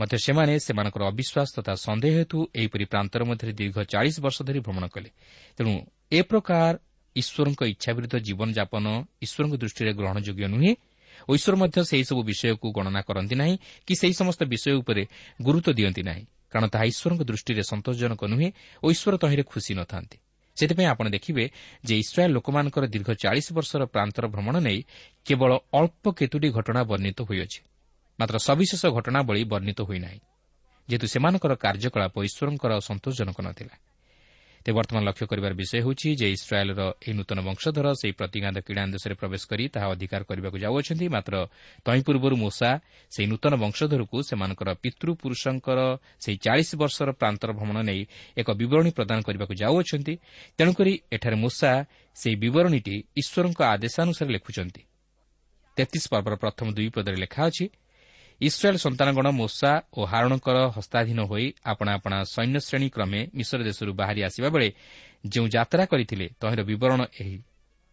ମଧ୍ୟ 0.00 0.16
ସେମାନେ 0.26 0.52
ସେମାନଙ୍କର 0.66 1.02
ଅବିଶ୍ୱାସ 1.12 1.48
ତଥା 1.56 1.72
ସନ୍ଦେହ 1.86 2.12
ହେତୁ 2.18 2.38
ଏହିପରି 2.60 2.84
ପ୍ରାନ୍ତର 2.92 3.20
ମଧ୍ୟରେ 3.30 3.52
ଦୀର୍ଘ 3.60 3.76
ଚାଳିଶ 3.92 4.16
ବର୍ଷ 4.24 4.38
ଧରି 4.48 4.60
ଭ୍ରମଣ 4.66 4.84
କଲେ। 4.94 5.10
ତେଣୁ 5.58 5.72
ଏ 6.12 6.20
ପ୍ରକାର 6.30 6.72
ଈଶ୍ୱରଙ୍କ 7.16 7.60
ଇଚ୍ଛା 7.72 7.90
ବିରୁଦ୍ଧ 7.96 8.16
ଜୀବନଯାପନ 8.26 8.86
ଈଶ୍ୱରଙ୍କ 9.24 9.54
ଦୃଷ୍ଟିରେ 9.62 9.92
ଗ୍ରହଣଯୋଗ୍ୟ 9.98 10.46
ନୁହେଁ 10.54 10.72
ଓ 11.28 11.30
ଈଶ୍ୱର 11.38 11.54
ମଧ୍ୟ 11.62 11.78
ସେହିସବୁ 11.90 12.20
ବିଷୟକୁ 12.30 12.66
ଗଣନା 12.76 13.00
କରନ୍ତି 13.08 13.34
ନାହିଁ 13.42 13.54
କି 13.86 13.94
ସେହି 14.00 14.14
ସମସ୍ତ 14.20 14.40
ବିଷୟ 14.52 14.70
ଉପରେ 14.80 15.02
ଗୁରୁତ୍ୱ 15.42 15.76
ଦିଅନ୍ତି 15.78 16.02
ନାହିଁ। 16.02 16.24
କାରଣ 16.52 16.66
ତାହା 16.68 16.84
ଈଶ୍ୱରଙ୍କ 16.84 17.22
ଦୃଷ୍ଟିରେ 17.22 17.62
ସନ୍ତୋଷଜନକ 17.62 18.22
ନୁହେଁ 18.24 18.48
ଓ 18.82 18.86
ଈଶ୍ୱର 18.90 19.14
ତହିଁରେ 19.16 19.42
ଖୁସି 19.42 19.72
ନଥାନ୍ତି। 19.74 20.16
ସେଥିପାଇଁ 20.56 20.86
ଆପଣ 20.86 21.06
ଦେଖିବେ 21.08 21.44
ଯେ 21.84 21.94
ଇସ୍ରାଏଲ୍ 21.98 22.32
ଲୋକମାନଙ୍କର 22.32 22.84
ଦୀର୍ଘ 22.86 23.08
ଚାଳିଶ 23.14 23.46
ବର୍ଷର 23.52 23.82
ପ୍ରାନ୍ତର 23.86 24.24
ଭ୍ରମଣ 24.26 24.56
ନେଇ 24.60 24.80
କେବଳ 25.26 25.50
ଅଳ୍ପ 25.72 26.04
କେତୋଟି 26.18 26.48
ଘଟଣା 26.50 26.80
ବର୍ଣ୍ଣିତ 26.84 27.18
ହୋଇଅଛି। 27.22 27.60
ମାତ୍ର 28.20 28.36
ସବିଶେଷ 28.38 28.82
ଘଟଣାବଳୀ 28.86 29.42
ବର୍ଣ୍ଣିତ 29.44 29.80
ହୋଇନାହିଁ। 29.80 30.20
ଯେହେତୁ 30.88 31.06
ସେମାନଙ୍କର 31.06 31.52
କାର୍ଯ୍ୟକଳାପ 31.54 32.14
ଈଶ୍ୱରଙ୍କର 32.24 32.72
ସନ୍ତୋଷଜନକ 32.80 33.38
ନଥିଲା। 33.40 33.74
ତେବେ 34.60 34.76
ବର୍ତ୍ତମାନ 34.76 35.02
ଲକ୍ଷ୍ୟ 35.08 35.26
କରିବାର 35.30 35.52
ବିଷୟ 35.56 35.76
ହେଉଛି 35.84 36.08
ଯେ 36.20 36.26
ଇସ୍ରାଏଲ୍ର 36.36 36.80
ଏହି 37.00 37.12
ନୂତନ 37.18 37.38
ବଂଶଧର 37.48 37.86
ସେହି 38.00 38.12
ପ୍ରତିଗାନ୍ତ 38.20 38.58
କ୍ରୀଡ଼ା 38.60 38.84
ଦେଶରେ 38.94 39.14
ପ୍ରବେଶ 39.20 39.42
କରି 39.50 39.64
ତାହା 39.74 39.86
ଅଧିକାର 39.94 40.22
କରିବାକୁ 40.28 40.56
ଯାଉଅଛନ୍ତି। 40.64 41.06
ମାତ୍ର 41.16 41.34
ତହିଁ 41.86 42.02
ପୂର୍ବରୁ 42.06 42.34
ମୂଷା 42.44 42.70
ସେହି 43.12 43.26
ନୂତନ 43.32 43.52
ବଂଶଧରକୁ 43.64 44.16
ସେମାନଙ୍କର 44.28 44.68
ପିତୃପୁରୁଷଙ୍କର 44.84 45.80
ସେହି 46.24 46.36
ଚାଳିଶ 46.44 46.70
ବର୍ଷର 46.82 47.08
ପ୍ରାନ୍ତର 47.20 47.50
ଭ୍ରମଣ 47.58 47.78
ନେଇ 47.88 48.02
ଏକ 48.40 48.48
ବିବରଣୀ 48.60 48.90
ପ୍ରଦାନ 48.98 49.18
କରିବାକୁ 49.26 49.54
ଯାଉଅଛନ୍ତି। 49.62 50.14
ତେଣୁକରି 50.58 50.92
ଏଠାରେ 51.16 51.36
ମୂଷା 51.44 51.70
ସେହି 52.16 52.36
ବିବରଣୀଟି 52.44 52.94
ଈଶ୍ୱରଙ୍କ 53.20 53.60
ଆଦେଶାନୁସାରେ 53.74 54.30
ଲେଖୁଛନ୍ତି। 54.36 54.82
ତେତିଶ 55.76 56.04
ପର୍ବର 56.12 56.34
ପ୍ରଥମ 56.42 56.66
ଦୁଇ 56.76 56.88
ପଦରେ 56.96 57.16
ଲେଖା 57.24 57.42
ଅଛି 57.48 57.64
ଇସ୍ରାଏଲ୍ 58.40 58.78
ସନ୍ତାନଗଣ 58.78 59.26
ମୂଷା 59.30 59.72
ଓ 59.92 60.00
ହାରଣଙ୍କର 60.04 60.58
ହସ୍ତାଧୀନ 60.76 61.20
ହୋଇ 61.20 61.46
ଆପଣା 61.64 61.90
ଆପଣା 61.92 62.18
ସୈନ୍ୟଶ୍ରେଣୀ 62.34 62.88
କ୍ରମେ 62.88 63.20
ମିଶ୍ର 63.34 63.58
ଦେଶରୁ 63.62 63.90
ବାହାରି 63.92 64.20
ଆସିବା 64.22 64.48
ବେଳେ 64.48 64.68
ଯେଉଁ 65.26 65.46
ଯାତ୍ରା 65.48 65.84
କରିଥିଲେ 65.84 66.26
ତହିଁର 66.40 66.62
ବିବରଣ 66.62 67.00
ଏହି। 67.20 67.36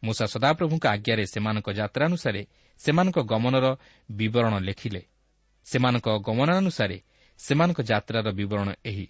ମୂଷା 0.04 0.26
ସଦାପ୍ରଭୁଙ୍କ 0.26 0.84
ଆଜ୍ଞାରେ 0.88 1.24
ସେମାନଙ୍କ 1.26 1.68
ଯାତ୍ରାନୁସାରେ 1.80 2.42
ସେମାନଙ୍କ 2.80 3.18
ଗମନର 3.32 3.66
ବିବରଣ 4.10 4.54
ଲେଖିଲେ। 4.60 5.02
ସେମାନଙ୍କ 5.66 6.08
ଗମନାନୁସାରେ 6.28 6.98
ସେମାନଙ୍କ 7.40 7.80
ଯାତ୍ରାର 7.82 8.28
ବିବରଣ 8.32 8.70
ଏହି। 8.86 9.08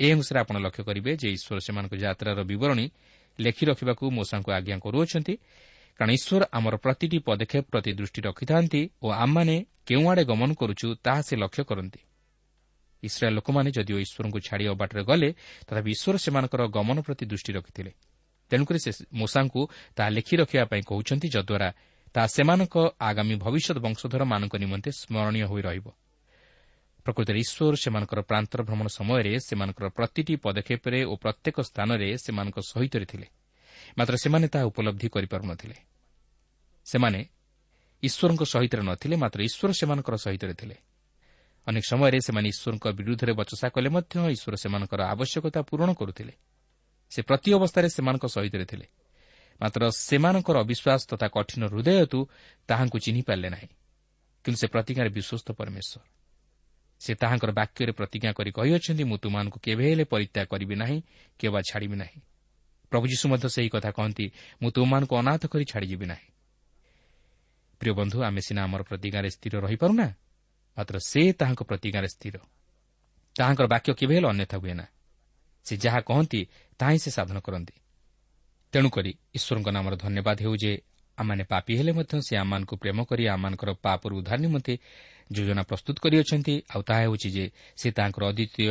ଏ 0.00 0.06
ଅନୁସାରେ 0.12 0.38
ଆପଣ 0.40 0.56
ଲକ୍ଷ୍ୟ 0.58 0.82
କରିବେ 0.84 1.10
ଯେ 1.16 1.28
ଈଶ୍ୱର 1.36 1.58
ସେମାନଙ୍କ 1.66 1.94
ଯାତ୍ରାର 1.96 2.38
ବିବରଣୀ 2.50 2.86
ଲେଖି 3.38 3.64
ରଖିବାକୁ 3.66 4.04
ମୂଷାଙ୍କୁ 4.10 4.50
ଆଜ୍ଞା 4.52 4.76
କରୁଅଛନ୍ତି 4.78 5.34
କାରଣ 5.98 6.10
ଈଶ୍ୱର 6.18 6.42
ଆମର 6.52 6.74
ପ୍ରତିଟି 6.76 7.18
ପଦକ୍ଷେପ 7.18 7.64
ପ୍ରତି 7.70 7.90
ଦୃଷ୍ଟି 7.92 8.20
ରଖିଥାନ୍ତି 8.22 8.80
ଓ 9.02 9.06
ଆମମାନେ 9.24 9.56
କେଉଁଆଡ଼େ 9.86 10.24
ଗମନ 10.24 10.50
କରୁଛୁ 10.54 10.86
ତାହା 11.04 11.20
ସେ 11.22 11.34
ଲକ୍ଷ୍ୟ 11.36 11.62
କରନ୍ତି। 11.64 12.00
ଇସ୍ରାଏଲ୍ 13.02 13.36
ଲୋକମାନେ 13.36 13.70
ଯଦିଓ 13.76 13.98
ଈଶ୍ୱରଙ୍କୁ 13.98 14.38
ଛାଡ଼ି 14.46 14.64
ଅବାଟରେ 14.66 15.02
ଗଲେ 15.04 15.28
ତଥାପି 15.68 15.90
ଈଶ୍ୱର 15.90 16.16
ସେମାନଙ୍କର 16.24 16.62
ଗମନ 16.76 16.96
ପ୍ରତି 17.00 17.24
ଦୃଷ୍ଟି 17.26 17.52
ରଖିଥିଲେ। 17.52 17.92
ତେଣୁକରି 18.50 18.78
ସେ 18.78 18.90
ମୂଷାଙ୍କୁ 19.12 19.60
ତାହା 19.96 20.10
ଲେଖି 20.16 20.34
ରଖିବା 20.36 20.64
ପାଇଁ 20.64 20.82
କହୁଛନ୍ତି 20.90 21.28
ଯଦ୍ୱାରା 21.28 21.68
ତାହା 22.14 22.26
ସେମାନଙ୍କ 22.26 22.76
ଆଗାମୀ 23.00 23.34
ଭବିଷ୍ୟତ 23.44 23.78
ବଂଶଧରମାନଙ୍କ 23.86 24.54
ନିମନ୍ତେ 24.56 24.90
ସ୍କରଣୀୟ 25.00 25.44
ହୋଇ 25.50 25.62
ରହିବ। 25.62 25.86
ପ୍ରକୃତରେ 27.06 27.38
ଈଶ୍ୱର 27.38 27.74
ସେମାନଙ୍କର 27.76 28.20
ପ୍ରାନ୍ତର 28.20 28.60
ଭ୍ରମଣ 28.62 28.86
ସମୟରେ 28.98 29.32
ସେମାନଙ୍କର 29.48 29.86
ପ୍ରତିଟି 29.88 30.34
ପଦକ୍ଷେପରେ 30.36 31.00
ଓ 31.04 31.14
ପ୍ରତ୍ୟେକ 31.16 31.56
ସ୍ଥାନରେ 31.60 32.08
ସେମାନଙ୍କ 32.24 32.58
ସହିତ 32.72 32.94
ଥିଲେ। 33.12 33.26
ମାତ୍ର 33.98 34.16
ସେମାନେ 34.16 34.48
ତାହା 34.48 34.64
ଉପଲବ୍ଧି 34.64 35.08
କରିପାରୁନଥିଲେ। 35.08 35.74
ସେମାନେ 36.84 37.24
ଈଶ୍ୱରଙ୍କ 38.02 38.42
ସହିତ 38.44 38.74
ନଥିଲେ 38.76 39.16
ମାତ୍ର 39.16 39.42
ଈଶ୍ୱର 39.42 39.72
ସେମାନଙ୍କର 39.72 40.16
ସହିତ 40.16 40.52
ଥିଲେ। 40.52 40.76
ଅନେକ 41.66 41.84
ସମୟରେ 41.90 42.20
ସେମାନେ 42.20 42.48
ଈଶ୍ୱରଙ୍କ 42.48 42.88
ବିରୁଦ୍ଧରେ 42.88 43.32
ବଚସା 43.32 43.68
କଲେ 43.68 43.88
ମଧ୍ୟ 43.88 44.30
ଈଶ୍ୱର 44.30 44.56
ସେମାନଙ୍କର 44.56 45.02
ଆବଶ୍ୟକତା 45.02 45.62
ପୂରଣ 45.62 45.92
କରୁଥିଲେ। 45.92 46.32
ସେ 47.10 47.22
ପ୍ରତି 47.22 47.54
ଅବସ୍ଥାରେ 47.54 47.88
ସେମାନଙ୍କ 47.88 48.26
ସହିତ 48.26 48.64
ଥିଲେ। 48.64 48.86
ମାତ୍ର 49.60 49.90
ସେମାନଙ୍କର 49.90 50.58
ଅବିଶ୍ୱାସ 50.58 51.06
ତଥା 51.08 51.28
କଠିନ 51.28 51.66
ହୃଦୟ 51.66 51.88
ହେତୁ 51.88 52.28
ତାହାଙ୍କୁ 52.68 52.98
ଚିହ୍ନି 52.98 53.22
ପାରିଲେ 53.22 53.50
ନାହିଁ। 53.50 53.68
କିନ୍ତୁ 54.44 54.60
ସେ 54.60 54.66
ପ୍ରତିଜ୍ଞାରେ 54.66 55.08
ବିଶ୍ୱସ୍ତ 55.08 55.52
ପରମେଶ୍ୱର। 55.52 56.06
ସେ 57.00 57.14
ତାହାଙ୍କର 57.14 57.50
ବାକ୍ୟରେ 57.50 57.92
ପ୍ରତିଜ୍ଞା 57.92 58.32
କରି 58.32 58.50
କହିଅଛନ୍ତି 58.50 59.04
ମୁଁ 59.04 59.18
ତୁମାନଙ୍କୁ 59.18 59.58
କେବେ 59.62 59.90
ହେଲେ 59.90 60.04
ପରିତ୍ୟାଗ 60.04 60.46
କରିବି 60.46 60.74
ନାହିଁ 60.74 61.02
କେବା 61.38 61.60
ଛାଡ଼ିବି 61.60 61.96
ନାହିଁ। 61.96 62.20
ପ୍ରଭୁ 62.94 63.06
ଯୀଶୁ 63.10 63.26
ମଧ୍ୟ 63.28 63.46
ସେହି 63.50 63.68
କଥା 63.74 63.90
କହନ୍ତି 63.90 64.26
ମୁଁ 64.62 64.70
ତୁମମାନଙ୍କୁ 64.70 65.14
ଅନାଥ 65.18 65.42
କରି 65.50 65.64
ଛାଡ଼ିଯିବି 65.64 66.06
ନାହିଁ। 66.06 66.28
ପ୍ରିୟ 67.80 67.92
ବନ୍ଧୁ 67.92 68.18
ଆମେ 68.22 68.40
ସିନା 68.46 68.60
ଆମର 68.62 68.80
ପ୍ରତିଜ୍ଞାରେ 68.86 69.28
ସ୍ଥିର 69.30 69.54
ରହିପାରୁନା 69.66 70.06
ମାତ୍ର 70.76 70.96
ସେ 71.02 71.20
ତାହାଙ୍କ 71.32 71.62
ପ୍ରତିଜ୍ଞାରେ 71.62 72.08
ସ୍ଥିର। 72.08 72.36
ତାହାଙ୍କର 73.36 73.66
ବାକ୍ୟ 73.66 73.90
କେବେ 73.98 74.14
ହେଲେ 74.16 74.28
ଅନ୍ୟଥା 74.28 74.56
ହୁଏ 74.62 74.74
ନା। 74.74 74.86
ସେ 75.66 75.74
ଯାହା 75.76 76.00
କହନ୍ତି 76.00 76.40
ତାହା 76.78 76.90
ହିଁ 76.90 77.00
ସେ 77.04 77.10
ସାଧନ 77.10 77.38
କରନ୍ତି। 77.40 77.74
ତେଣୁକରି 78.72 79.10
ଈଶ୍ୱରଙ୍କ 79.34 79.68
ନାମର 79.70 79.94
ଧନ୍ୟବାଦ 79.96 80.38
ହେଉ 80.44 80.54
ଯେ 80.56 80.72
ଆମମାନେ 81.18 81.44
ପାପି 81.44 81.72
ହେଲେ 81.78 81.92
ମଧ୍ୟ 81.92 82.12
ସେ 82.26 82.34
ଆମମାନଙ୍କୁ 82.36 82.74
ପ୍ରେମ 82.76 82.98
କରି 83.04 83.24
ଆମମାନଙ୍କର 83.28 83.70
ପାପରୁ 83.82 84.14
ଉଦ୍ଧାର 84.18 84.38
ନିମନ୍ତେ 84.40 84.74
ଯୋଜନା 85.32 85.62
ପ୍ରସ୍ତୁତ 85.62 85.96
କରିଅଛନ୍ତି। 86.04 86.54
ଆଉ 86.74 86.82
ତାହା 86.82 87.00
ହେଉଛି 87.00 87.28
ଯେ 87.36 87.44
ସେ 87.76 87.88
ତାଙ୍କର 87.90 88.22
ଅଦ୍ୱିତୀୟ 88.30 88.66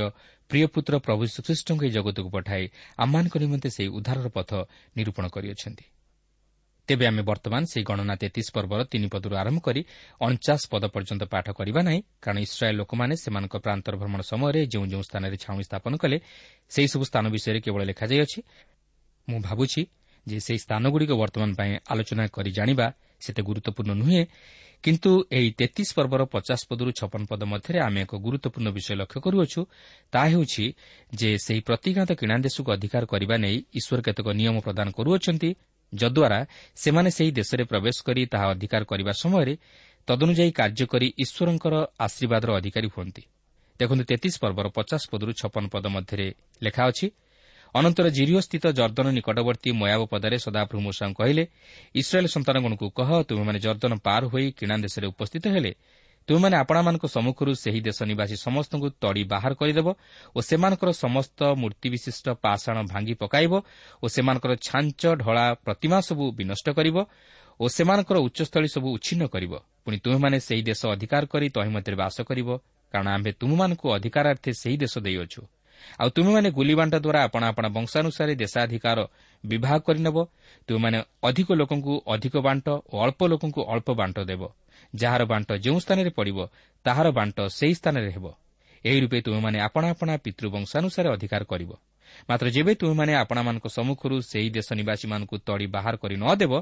ପ୍ରିୟ 0.49 0.65
ପୁତ୍ର 0.67 0.93
ପ୍ରଭୁ 0.99 1.23
ଶ୍ରୀଖ୍ରୀଷ୍ଟଙ୍କୁ 1.33 1.83
ଏହି 1.85 1.95
ଜଗତକୁ 1.97 2.29
ପଠାଇ 2.29 2.63
ଆମମାନଙ୍କ 2.97 3.35
ନିମନ୍ତେ 3.43 3.69
ସେହି 3.75 3.89
ଉଦ୍ଧାରର 3.97 4.27
ପଥ 4.29 4.51
ନିରୂପଣ 4.97 5.25
କରିଅଛନ୍ତି। 5.35 5.85
ତେବେ 6.87 7.05
ଆମେ 7.07 7.21
ବର୍ତ୍ତମାନ 7.23 7.61
ସେହି 7.63 7.83
ଗଣନା 7.89 8.15
ତେତିଶ 8.19 8.47
ପର୍ବର 8.55 8.79
ତିନି 8.91 9.07
ପଦରୁ 9.07 9.33
ଆରମ୍ଭ 9.39 9.59
କରି 9.63 9.81
ଅଣଚାଶ 10.21 10.61
ପଦ 10.71 10.83
ପର୍ଯ୍ୟନ୍ତ 10.93 11.23
ପାଠ 11.31 11.47
କରିବା 11.55 11.81
ନାହିଁ 11.87 11.99
କାରଣ 12.21 12.37
ଇସ୍ରାଏଲ୍ 12.43 12.77
ଲୋକମାନେ 12.77 13.13
ସେମାନଙ୍କ 13.23 13.55
ପ୍ରାନ୍ତର 13.65 13.93
ଭ୍ରମଣ 14.01 14.21
ସମୟରେ 14.31 14.61
ଯେଉଁ 14.67 14.85
ଯେଉଁ 14.91 15.03
ସ୍ଥାନରେ 15.09 15.37
ଛାଉଣି 15.43 15.63
ସ୍ଥାପନ 15.63 15.93
କଲେ 16.03 16.17
ସେହିସବୁ 16.69 17.03
ସ୍ଥାନ 17.09 17.25
ବିଷୟରେ 17.35 17.59
କେବଳ 17.65 17.81
ଲେଖାଯାଇଅଛି। 17.89 18.39
ମୁଁ 19.27 19.39
ଭାବୁଛି 19.47 19.81
ଯେ 20.27 20.37
ସେହି 20.39 20.59
ସ୍ଥାନଗୁଡ଼ିକ 20.65 21.11
ବର୍ତ୍ତମାନ 21.21 21.49
ପାଇଁ 21.59 21.71
ଆଲୋଚନା 21.91 22.23
କରି 22.35 22.51
ଜାଣିବା 22.51 22.87
ସେତେ 23.25 23.41
ଗୁରୁତ୍ୱପୂର୍ଣ୍ଣ 23.47 23.91
ନୁହେଁ। 24.01 24.23
କିନ୍ତୁ 24.83 25.11
ଏହି 25.37 25.49
ତେତିଶ 25.59 25.89
ପର୍ବର 25.97 26.21
ପଚାଶ 26.33 26.61
ପଦରୁ 26.69 26.91
ଛପନ 26.99 27.21
ପଦ 27.31 27.41
ମଧ୍ୟରେ 27.53 27.79
ଆମେ 27.87 27.99
ଏକ 28.05 28.13
ଗୁରୁତ୍ୱପୂର୍ଣ୍ଣ 28.25 28.69
ବିଷୟ 28.77 28.93
ଲକ୍ଷ୍ୟ 29.01 29.19
କରୁଅଛୁ। 29.25 29.61
ତାହା 30.13 30.27
ହେଉଛି 30.33 30.65
ଯେ 31.19 31.29
ସେହି 31.45 31.61
ପ୍ରତିଘାତ 31.67 32.09
କିଣା 32.19 32.35
ଦେଶକୁ 32.45 32.69
ଅଧିକାର 32.75 33.03
କରିବା 33.05 33.35
ନେଇ 33.43 33.57
ଈଶ୍ୱର 33.79 33.99
କେତେକ 34.07 34.27
ନିୟମ 34.39 34.55
ପ୍ରଦାନ 34.65 34.87
କରୁଅଛନ୍ତି 34.97 35.49
ଯଦ୍ୱାରା 35.93 36.39
ସେମାନେ 36.75 37.09
ସେହି 37.17 37.31
ଦେଶରେ 37.39 37.63
ପ୍ରବେଶ 37.71 37.97
କରି 38.07 38.21
ତାହା 38.33 38.45
ଅଧିକାର 38.53 38.81
କରିବା 38.91 39.13
ସମୟରେ 39.23 39.53
ତଦନୁଯାୟୀ 40.07 40.51
କାର୍ଯ୍ୟ 40.59 40.85
କରି 40.93 41.07
ଈଶ୍ୱରଙ୍କର 41.23 41.75
ଆଶୀର୍ବାଦର 42.05 42.49
ଅଧିକାରୀ 42.59 42.89
ହୁଅନ୍ତି। 42.95 43.23
ଦେଖନ୍ତୁ 43.79 44.03
ତେତିଶ 44.03 44.33
ପର୍ବର 44.43 44.67
ପଚାଶ 44.77 45.03
ପଦରୁ 45.11 45.31
ଛପନ 45.41 45.63
ପଦ 45.73 45.85
ମଧ୍ୟରେ 45.95 46.27
ଲେଖା 46.63 46.83
ଅଛି 46.89 47.07
ଅନନ୍ତର 47.73 48.07
ଜିରିଓସ୍ଥିତ 48.17 48.65
ଜର୍ଦ୍ଦନ 48.77 49.07
ନିକଟବର୍ତ୍ତୀ 49.17 49.69
ମୟାବ 49.81 50.01
ପଦାରେ 50.13 50.37
ସଦାପ୍ରଭୁ 50.45 50.81
ମୂଷାଙ୍କୁ 50.87 51.17
କହିଲେ 51.19 51.43
ଇସ୍ରାଏଲ୍ 51.95 52.29
ସନ୍ତାନଗଣକୁ 52.35 52.85
କହ 52.97 53.09
ତୁମେମାନେ 53.29 53.59
ଜର୍ଦ୍ଦନ 53.65 53.93
ପାର 54.05 54.21
ହୋଇ 54.31 54.45
କିଣା 54.59 54.75
ଦେଶରେ 54.85 55.05
ଉପସ୍ଥିତ 55.13 55.45
ହେଲେ। 55.55 55.71
ତୁମେମାନେ 56.27 56.55
ଆପଣମାନଙ୍କ 56.63 57.05
ସମ୍ମୁଖରୁ 57.15 57.51
ସେହି 57.63 57.79
ଦେଶ 57.87 57.99
ନିବାସୀ 58.11 58.35
ସମସ୍ତଙ୍କୁ 58.45 58.87
ତଡ଼ି 59.01 59.23
ବାହାର 59.33 59.51
କରିଦେବ 59.59 59.87
ଓ 60.35 60.39
ସେମାନଙ୍କର 60.49 60.89
ସମସ୍ତ 61.03 61.39
ମୂର୍ତ୍ତିବିଶିଷ୍ଟ 61.61 62.25
ପାଷାଣ 62.45 62.77
ଭାଙ୍ଗି 62.91 63.15
ପକାଇବ 63.21 63.53
ଓ 64.03 64.05
ସେମାନଙ୍କର 64.15 64.51
ଛାଞ୍ଚ 64.67 65.01
ଢଳା 65.21 65.45
ପ୍ରତିମା 65.65 65.97
ସବୁ 66.07 66.25
ବିନଷ୍ଟ 66.37 66.67
କରିବ 66.77 66.97
ଓ 67.59 67.65
ସେମାନଙ୍କର 67.75 68.17
ଉଚ୍ଚସ୍ଥଳୀ 68.25 68.69
ସବୁ 68.75 68.87
ଉଚ୍ଛିନ୍ନ 68.95 69.23
କରିବ। 69.33 69.53
ପୁଣି 69.83 69.97
ତୁମେମାନେ 70.03 70.37
ସେହି 70.47 70.63
ଦେଶ 70.69 70.81
ଅଧିକାର 70.95 71.23
କରି 71.33 71.47
ତହିଁ 71.55 71.71
ମଧ୍ୟରେ 71.75 71.95
ବାସ 72.03 72.17
କରିବ 72.29 72.49
କାରଣ 72.93 73.07
ଆମ୍ଭେ 73.15 73.31
ତୁମମାନଙ୍କୁ 73.41 73.85
ଅଧିକାରାର୍ଥେ 73.97 74.51
ସେହି 74.61 74.77
ଦେଶ 74.83 74.93
ଦେଇଅଛୁ। 75.05 75.41
ଆଉ 76.01 76.09
ତୁମେମାନେ 76.15 76.49
ଗୁଲିବାଣ୍ଟ 76.57 76.93
ଦ୍ୱାରା 76.95 77.19
ଆପଣା 77.27 77.45
ଆପଣା 77.51 77.67
ବଂଶାନୁସାରେ 77.77 78.33
ଦେଶାଧିକାର 78.35 78.99
ବିବାହ 79.43 79.75
କରିନେବ। 79.87 80.17
ତୁମେମାନେ 80.67 80.97
ଅଧିକ 81.29 81.49
ଲୋକଙ୍କୁ 81.59 81.93
ଅଧିକ 82.13 82.35
ବାଣ୍ଟ 82.47 82.67
ଓ 82.93 82.95
ଅଳ୍ପ 83.05 83.21
ଲୋକଙ୍କୁ 83.31 83.61
ଅଳ୍ପ 83.73 83.87
ବାଣ୍ଟ 83.99 84.17
ଦେବ। 84.29 84.41
ଯାହାର 84.93 85.21
ବାଣ୍ଟ 85.31 85.49
ଯେଉଁ 85.65 85.79
ସ୍ଥାନରେ 85.83 86.11
ପଡ଼ିବ 86.17 86.39
ତାହାର 86.85 87.07
ବାଣ୍ଟ 87.17 87.37
ସେହି 87.57 87.75
ସ୍ଥାନରେ 87.79 88.09
ହେବ। 88.15 88.25
ଏହି 88.85 88.99
ରୂପେ 89.03 89.17
ତୁମେମାନେ 89.25 89.57
ଆପଣା 89.67 89.87
ଆପଣା 89.93 90.13
ପିତୃବଂଶାନୁସାରେ 90.25 91.09
ଅଧିକାର 91.15 91.43
କରିବ। 91.51 91.71
ମାତ୍ର 92.29 92.47
ଯେବେ 92.55 92.73
ତୁମେମାନେ 92.75 93.13
ଆପଣମାନଙ୍କ 93.23 93.65
ସମ୍ମୁଖରୁ 93.77 94.15
ସେହି 94.31 94.49
ଦେଶ 94.49 94.67
ନିବାସୀମାନଙ୍କୁ 94.79 95.35
ତଡ଼ି 95.47 95.67
ବାହାର 95.75 95.95
କରି 96.03 96.15
ନ 96.21 96.25
ଦେବ 96.41 96.53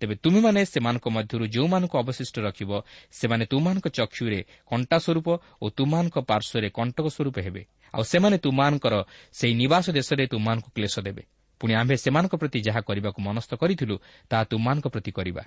ତେବେ 0.00 0.14
ତୁମେମାନେ 0.24 0.60
ସେମାନଙ୍କ 0.66 1.06
ମଧ୍ୟରୁ 1.16 1.44
ଯେଉଁମାନଙ୍କୁ 1.54 1.96
ଅବଶିଷ୍ଟ 2.02 2.36
ରଖିବ 2.46 2.70
ସେମାନେ 3.18 3.44
ତୁମମାନଙ୍କ 3.52 3.86
ଚକ୍ଷୁରେ 3.98 4.40
କଣ୍ଟା 4.70 4.96
ସ୍ୱରୂପ 5.04 5.28
ଓ 5.62 5.66
ତୁମମାନଙ୍କ 5.78 6.16
ପାର୍ଶ୍ୱରେ 6.30 6.68
କଣ୍ଟକ 6.78 7.06
ସ୍ୱରୂପ 7.06 7.36
ହେବେ। 7.46 7.62
ଆଉ 7.96 8.02
ସେମାନେ 8.02 8.38
ତୁମମାନଙ୍କର 8.38 8.94
ସେହି 9.32 9.54
ନିବାସ 9.54 9.90
ଦେଶରେ 9.90 10.26
ତୁମମାନଙ୍କୁ 10.26 10.70
କ୍ଲେଶ 10.74 11.00
ଦେବେ। 11.00 11.22
ପୁଣି 11.60 11.74
ଆମ୍ଭେ 11.74 11.96
ସେମାନଙ୍କ 11.96 12.34
ପ୍ରତି 12.36 12.58
ଯାହା 12.60 12.80
କରିବାକୁ 12.80 13.22
ମନସ୍ଥ 13.22 13.54
କରିଥିଲୁ 13.54 13.96
ତାହା 14.28 14.44
ତୁମମାନଙ୍କ 14.44 14.86
ପ୍ରତି 14.88 15.10
କରିବା। 15.10 15.44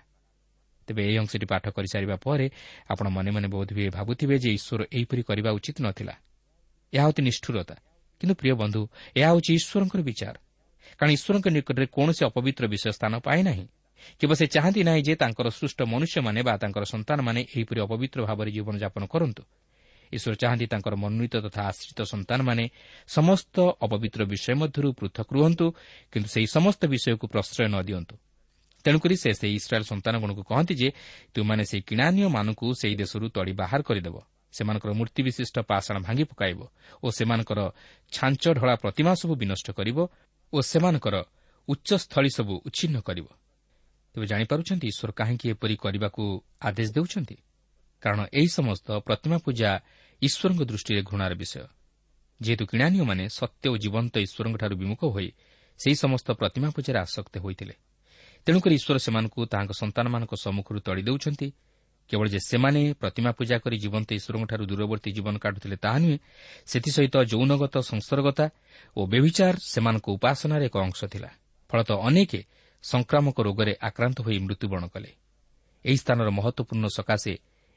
ତେବେ 0.88 1.01
ଏହି 1.05 1.17
ଅଂଶଟି 1.17 1.45
ପାଠ 1.45 1.69
କରିସାରିବା 1.69 2.15
ପରେ 2.15 2.51
ଆପଣ 2.89 3.07
ମନେ 3.09 3.31
ମନେ 3.31 3.47
ବୋଧ 3.47 3.69
ହୁଏ 3.73 3.89
ଭାବୁଥିବେ 3.89 4.35
ଯେ 4.39 4.49
ଈଶ୍ୱର 4.53 4.81
ଏହିପରି 4.93 5.21
କରିବା 5.23 5.49
ଉଚିତ 5.51 5.77
ନଥିଲା। 5.81 6.13
ଏହା 6.93 7.05
ଅତି 7.07 7.21
ନିଷ୍ଠୁରତା। 7.21 7.75
କିନ୍ତୁ 8.19 8.35
ପ୍ରିୟ 8.35 8.53
ବନ୍ଧୁ 8.53 8.81
ଏହା 9.15 9.29
ହେଉଛି 9.29 9.51
ଈଶ୍ୱରଙ୍କର 9.53 10.01
ବିଚାର। 10.01 10.35
କାରଣ 10.97 11.12
ଈଶ୍ୱରଙ୍କ 11.12 11.47
ନିକଟରେ 11.47 11.85
କୌଣସି 11.85 12.25
ଅପବିତ୍ର 12.25 12.63
ବିଷୟ 12.67 12.91
ସ୍ଥାନ 12.91 13.13
ପାଏ 13.19 13.43
ନାହିଁ। 13.43 13.65
କେବଳ 14.19 14.35
ସେ 14.35 14.45
ଚାହାନ୍ତି 14.47 14.81
ନାହିଁ 14.83 15.03
ଯେ 15.03 15.13
ତାଙ୍କର 15.15 15.47
ସୃଷ୍ଟ 15.49 15.79
ମନୁଷ୍ୟମାନେ 15.81 16.41
ବା 16.43 16.53
ତାଙ୍କର 16.57 16.83
ସନ୍ତାନମାନେ 16.83 17.41
ଏହିପରି 17.41 17.79
ଅପବିତ୍ର 17.81 18.19
ଭାବରେ 18.25 18.51
ଜୀବନଯାପନ 18.51 19.03
କରନ୍ତୁ। 19.05 19.43
ଈଶ୍ୱର 20.13 20.36
ଚାହାନ୍ତି 20.36 20.65
ତାଙ୍କର 20.65 20.93
ମନୋନୀତ 20.95 21.36
ତଥା 21.45 21.62
ଆଶ୍ରିତ 21.62 22.00
ସନ୍ତାନମାନେ 22.02 22.65
ସମସ୍ତ 23.08 23.56
ଅପବିତ୍ର 23.82 24.22
ବିଷୟ 24.26 24.54
ମଧ୍ୟରୁ 24.54 24.89
ପୃଥକ 24.93 25.28
ରୁହନ୍ତୁ 25.34 25.65
କିନ୍ତୁ 26.12 26.30
ସେହି 26.30 26.48
ସମସ୍ତ 26.48 26.82
ବିଷୟକୁ 26.86 27.26
ପ୍ରଶ୍ରୟ 27.28 27.67
ନ 27.67 27.76
ଦିଅନ୍ତୁ। 27.84 28.15
ତେଣୁକରି 28.86 29.15
ସେ 29.17 29.30
ସେହି 29.34 29.56
ଇସ୍ରାଏଲ୍ 29.56 29.84
ସନ୍ତାନଗଣକୁ 29.84 30.41
କହନ୍ତି 30.43 30.74
ଯେ 30.76 30.89
ତୁମାନେ 31.34 31.63
ସେହି 31.65 31.82
କିଣାନୀୟମାନଙ୍କୁ 31.82 32.65
ସେହି 32.82 32.95
ଦେଶରୁ 32.95 33.26
ତଡ଼ି 33.30 33.54
ବାହାର 33.54 33.82
କରିଦେବ। 33.82 34.15
ସେମାନଙ୍କର 34.54 34.91
ମୂର୍ତ୍ତି 34.93 35.22
ବିଶିଷ୍ଟ 35.24 35.58
ପାଷାଣ 35.62 35.95
ଭାଙ୍ଗି 36.00 36.24
ପକାଇବ 36.24 36.60
ଓ 37.04 37.08
ସେମାନଙ୍କର 37.10 37.60
ଛାଞ୍ଚ 38.12 38.43
ଢଳା 38.58 38.76
ପ୍ରତିମା 38.76 39.12
ସବୁ 39.15 39.34
ବିନଷ୍ଟ 39.36 39.67
କରିବ 39.72 39.98
ଓ 40.54 40.58
ସେମାନଙ୍କର 40.62 41.15
ଉଚ୍ଚସ୍ଥଳୀ 41.69 42.30
ସବୁ 42.30 42.54
ଉଚ୍ଛିନ୍ନ 42.67 42.98
କରିବ। 43.00 43.28
ତେବେ 44.15 44.26
ଜାଣିପାରୁଛନ୍ତି 44.26 44.88
ଈଶ୍ୱର 44.88 45.12
କାହିଁକି 45.12 45.45
ଏପରି 45.50 45.76
କରିବାକୁ 45.76 46.24
ଆଦେଶ 46.62 46.89
ଦେଉଛନ୍ତି? 46.95 47.36
କାରଣ 48.01 48.19
ଏହି 48.33 48.47
ସମସ୍ତ 48.47 48.88
ପ୍ରତିମା 48.99 49.38
ପୂଜା 49.38 49.69
ଈଶ୍ୱରଙ୍କ 50.21 50.62
ଦୃଷ୍ଟିରେ 50.63 51.01
ଘୃଣାର 51.01 51.33
ବିଷୟ। 51.33 51.67
ଯେହେତୁ 52.41 52.65
କିଣାନୀୟମାନେ 52.65 53.23
ସତ୍ୟ 53.29 53.65
ଓ 53.69 53.77
ଜୀବନ୍ତ 53.77 54.13
ଈଶ୍ୱରଙ୍କଠାରୁ 54.19 54.75
ବିମୁଖ 54.75 55.01
ହୋଇ 55.05 55.29
ସେହି 55.79 55.95
ସମସ୍ତ 55.95 56.27
ପ୍ରତିମା 56.31 56.69
ପୂଜାରେ 56.69 56.99
ଆସକ୍ତ 56.99 57.38
ହୋଇଥିଲେ। 57.38 57.75
ତେଣୁକରି 58.45 58.75
ଈଶ୍ୱର 58.75 58.97
ସେମାନଙ୍କୁ 58.97 59.39
ତାହାଙ୍କ 59.45 59.71
ସନ୍ତାନମାନଙ୍କ 59.71 60.33
ସମ୍ମୁଖରୁ 60.35 60.79
ତଳି 60.79 61.01
ଦେଉଛନ୍ତି। 61.01 61.47
କେବଳ 62.09 62.27
ଯେ 62.27 62.39
ସେମାନେ 62.39 62.81
ପ୍ରତିମା 62.93 63.31
ପୂଜା 63.31 63.55
କରି 63.63 63.77
ଜୀବନ୍ତ 63.77 64.09
ଈଶ୍ୱରଙ୍କଠାରୁ 64.13 64.63
ଦୂରବର୍ତ୍ତୀ 64.65 65.09
ଜୀବନ 65.12 65.35
କାଟୁଥିଲେ 65.38 65.77
ତାହା 65.77 65.97
ନୁହେଁ 65.99 66.17
ସେଥିସହିତ 66.65 67.15
ଯୌନଗତ 67.31 67.75
ସଂସର୍ଗତା 67.91 68.45
ଓ 68.97 69.01
ବ୍ୟଭିଚାର 69.05 69.55
ସେମାନଙ୍କ 69.71 70.05
ଉପାସନାର 70.17 70.62
ଏକ 70.65 70.75
ଅଂଶ 70.77 70.99
ଥିଲା। 71.05 71.29
ଫଳତଃ 71.69 71.97
ଅନେକ 72.09 72.31
ସଂକ୍ରାମକ 72.83 73.38
ରୋଗରେ 73.41 73.73
ଆକ୍ରାନ୍ତ 73.81 74.17
ହୋଇ 74.21 74.38
ମୃତ୍ୟୁବରଣ 74.39 74.85
କଲେ। 74.88 75.12
ଏହି 75.85 75.97
ସ୍ଥାନର 75.97 76.29
ମହତ୍ୱପୂର୍ଣ୍ଣ 76.29 76.85
ସକାଶେ 76.97 77.33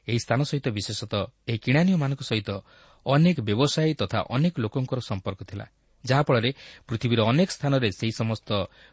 ଏହି 0.07 0.19
ସ୍ଥାନ 0.25 0.39
ସହିତ 0.43 0.67
ବିଶେଷତଃ 0.77 1.23
ଏହି 1.49 1.59
କିଣାନୀୟମାନଙ୍କ 1.65 2.21
ସହିତ 2.29 2.49
ଅନେକ 3.05 3.37
ବ୍ୟବସାୟୀ 3.47 3.93
ତଥା 4.01 4.19
ଅନେକ 4.35 4.53
ଲୋକଙ୍କର 4.63 4.99
ସମ୍ପର୍କ 5.09 5.41
ଥିଲା 5.49 5.65
ଯାହାଫଳରେ 6.03 6.49
ପୃଥିବୀର 6.87 7.19
ଅନେକ 7.31 7.49
ସ୍ଥାନରେ 7.57 7.89
ସେହି 7.99 8.13
ସମସ୍ତ 8.21 8.49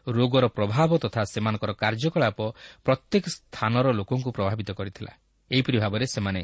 ରୋଗର 0.07 0.45
ପ୍ରଭାବ 0.57 0.89
ତଥା 1.03 1.21
ସେମାନଙ୍କର 1.33 1.71
କାର୍ଯ୍ୟକଳାପ 1.83 2.39
ପ୍ରତ୍ୟେକ 2.85 3.25
ସ୍ଥାନର 3.35 3.85
ଲୋକଙ୍କୁ 3.99 4.29
ପ୍ରଭାବିତ 4.37 4.69
କରିଥିଲା। 4.79 5.11
ଏହିପରି 5.51 5.77
ଭାବରେ 5.83 6.05
ସେମାନେ 6.15 6.41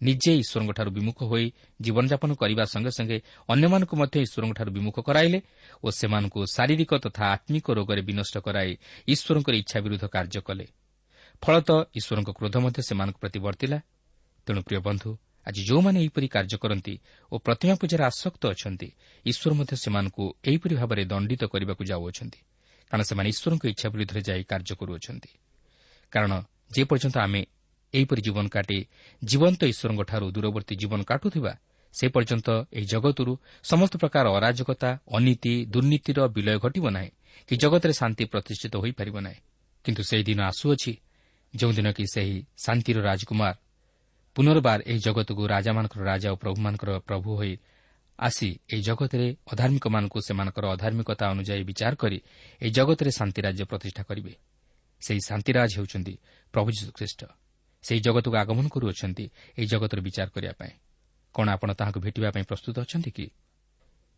ନିଜେ 0.00 0.32
ଈଶ୍ୱରଙ୍କଠାରୁ 0.42 0.90
ବିମୁଖ 0.90 1.18
ହୋଇ 1.30 1.46
ଜୀବନଯାପନ 1.80 2.30
କରିବା 2.42 2.64
ସଙ୍ଗେ 2.74 2.92
ସଙ୍ଗେ 2.98 3.18
ଅନ୍ୟମାନଙ୍କୁ 3.52 3.94
ମଧ୍ୟ 4.02 4.16
ଈଶ୍ୱରଙ୍କଠାରୁ 4.26 4.70
ବିମୁଖ 4.76 4.96
କରାଇଲେ 5.08 5.38
ଓ 5.84 5.88
ସେମାନଙ୍କୁ 5.90 6.40
ଶାରୀରିକ 6.54 6.92
ତଥା 7.04 7.24
ଆତ୍ମିକ 7.34 7.66
ରୋଗରେ 7.78 8.02
ବିନଷ୍ଟ 8.08 8.34
କରାଇ 8.46 8.72
ଈଶ୍ୱରଙ୍କର 9.12 9.54
ଇଚ୍ଛା 9.62 9.78
ବିରୁଦ୍ଧ 9.84 10.04
କାର୍ଯ୍ୟ 10.14 10.40
କଲେ। 10.48 10.66
ଫଳତଃ 11.42 11.78
ଈଶ୍ୱରଙ୍କ 11.98 12.30
କ୍ରୋଧ 12.38 12.54
ମଧ୍ୟ 12.64 12.80
ସେମାନଙ୍କ 12.88 13.16
ପ୍ରତି 13.22 13.38
ବର୍ତ୍ତିଲା। 13.46 13.78
ତେଣୁ 14.48 14.60
ପ୍ରିୟ 14.68 14.80
ବନ୍ଧୁ 14.88 15.10
ଆଜି 15.46 15.62
ଯେଉଁମାନେ 15.68 15.98
ଏହିପରି 16.02 16.26
କାର୍ଯ୍ୟ 16.34 16.56
କରନ୍ତି 16.62 16.94
ଓ 17.32 17.34
ପ୍ରତିମା 17.46 17.74
ପୂଜାରେ 17.80 18.04
ଆସକ୍ତ 18.10 18.42
ଅଛନ୍ତି 18.54 18.88
ଈଶ୍ୱର 19.26 19.52
ମଧ୍ୟ 19.58 19.74
ସେମାନଙ୍କୁ 19.84 20.24
ଏହିପରି 20.48 20.74
ଭାବରେ 20.80 21.02
ଦଣ୍ଡିତ 21.12 21.42
କରିବାକୁ 21.52 21.82
ଯାଉଅଛନ୍ତି 21.90 22.40
କାରଣ 22.90 23.02
ସେମାନେ 23.08 23.28
ଈଶ୍ୱରଙ୍କ 23.28 23.64
ଇଚ୍ଛା 23.72 23.88
ବିରୁଦ୍ଧରେ 23.92 24.20
ଯାଇ 24.28 24.42
କାର୍ଯ୍ୟ 24.50 24.74
କରୁଅଛନ୍ତି। 24.80 25.30
କାରଣ 26.12 26.32
ଯେପର୍ଯ୍ୟନ୍ତ 26.74 27.16
ଆମେ 27.18 27.42
ଏହିପରି 27.94 28.20
ଜୀବନ 28.26 28.46
କାଟି 28.48 28.78
ଜୀବନ୍ତ 29.22 29.60
ଈଶ୍ୱରଙ୍କଠାରୁ 29.72 30.26
ଦୂରବର୍ତ୍ତୀ 30.36 30.74
ଜୀବନ 30.82 31.00
କାଟୁଥିବା 31.10 31.52
ସେ 31.94 32.06
ପର୍ଯ୍ୟନ୍ତ 32.14 32.48
ଏହି 32.76 32.86
ଜଗତରୁ 32.92 33.32
ସମସ୍ତ 33.70 33.94
ପ୍ରକାର 34.02 34.24
ଅରାଜକତା 34.38 34.90
ଅନୀତି 35.16 35.52
ଦୁର୍ନୀତିର 35.72 36.18
ବିଲୟ 36.36 36.56
ଘଟିବ 36.64 36.84
ନାହିଁ 36.96 37.10
କି 37.48 37.54
ଜଗତରେ 37.62 37.94
ଶାନ୍ତି 38.00 38.24
ପ୍ରତିଷ୍ଠିତ 38.32 38.74
ହୋଇପାରିବ 38.82 39.16
ନାହିଁ। 39.26 39.40
କିନ୍ତୁ 39.84 40.02
ସେହି 40.08 40.22
ଦିନ 40.28 40.40
ଆସୁଅଛି 40.50 40.92
ଯେଉଁଦିନ 41.54 41.88
କି 41.96 42.04
ସେହି 42.14 42.36
ଶାନ୍ତିର 42.64 42.98
ରାଜକୁମାର 43.08 43.54
ପୁନର୍ବାର 44.38 44.80
ଏହି 44.86 45.00
ଜଗତକୁ 45.02 45.42
ରାଜାମାନଙ୍କର 45.50 46.02
ରାଜା 46.04 46.28
ଓ 46.30 46.36
ପ୍ରଭୁମାନଙ୍କର 46.38 46.90
ପ୍ରଭୁ 47.02 47.30
ହୋଇ 47.34 47.54
ଆସି 48.18 48.48
ଏହି 48.70 48.82
ଜଗତରେ 48.82 49.26
ଅଧାର୍ମିକମାନଙ୍କୁ 49.52 50.18
ସେମାନଙ୍କର 50.22 50.64
ଅଧାର୍ମିକତା 50.74 51.24
ଅନୁଯାୟୀ 51.34 51.64
ବିଚାର 51.70 51.92
କରି 51.94 52.18
ଏହି 52.62 52.70
ଜଗତରେ 52.70 53.10
ଶାନ୍ତି 53.18 53.40
ରାଜ୍ୟ 53.42 53.64
ପ୍ରତିଷ୍ଠା 53.70 54.02
କରିବେ 54.08 54.32
ସେହି 55.02 55.20
ଶାନ୍ତିରାଜ 55.30 55.70
ହେଉଛନ୍ତି 55.78 56.14
ପ୍ରଭୁ 56.54 56.68
ଯୀଶୁଖ୍ରୀଷ୍ଟ 56.70 57.20
ସେହି 57.84 58.00
ଜଗତକୁ 58.00 58.36
ଆଗମନ 58.42 58.66
କରୁଅଛନ୍ତି 58.68 59.24
ଏହି 59.58 59.66
ଜଗତର 59.66 59.98
ବିଚାର 60.06 60.28
କରିବା 60.30 60.54
ପାଇଁ 60.60 60.72
କ'ଣ 61.34 61.46
ଆପଣ 61.48 61.68
ତାହାକୁ 61.74 61.98
ଭେଟିବା 62.04 62.30
ପାଇଁ 62.34 62.44
ପ୍ରସ୍ତୁତ 62.50 62.76
ଅଛନ୍ତି 62.84 63.10
କି 63.10 63.26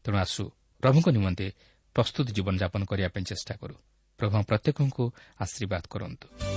ତେଣୁ 0.05 0.17
ଆସୁ 0.17 0.43
ପ୍ରଭୁଙ୍କ 0.83 1.07
ନିମନ୍ତେ 1.17 1.47
ପ୍ରସ୍ତୁତ 1.97 2.27
ଜୀବନଯାପନ 2.37 2.83
କରିବା 2.85 3.09
ପାଇଁ 3.15 3.25
ଚେଷ୍ଟା 3.25 3.55
କରୁ 3.61 3.75
ପ୍ରଭୁ 4.21 4.37
ପ୍ରତ୍ୟେକଙ୍କୁ 4.49 5.05
ଆଶୀର୍ବାଦ 5.41 5.83
କରନ୍ତୁ 5.89 6.50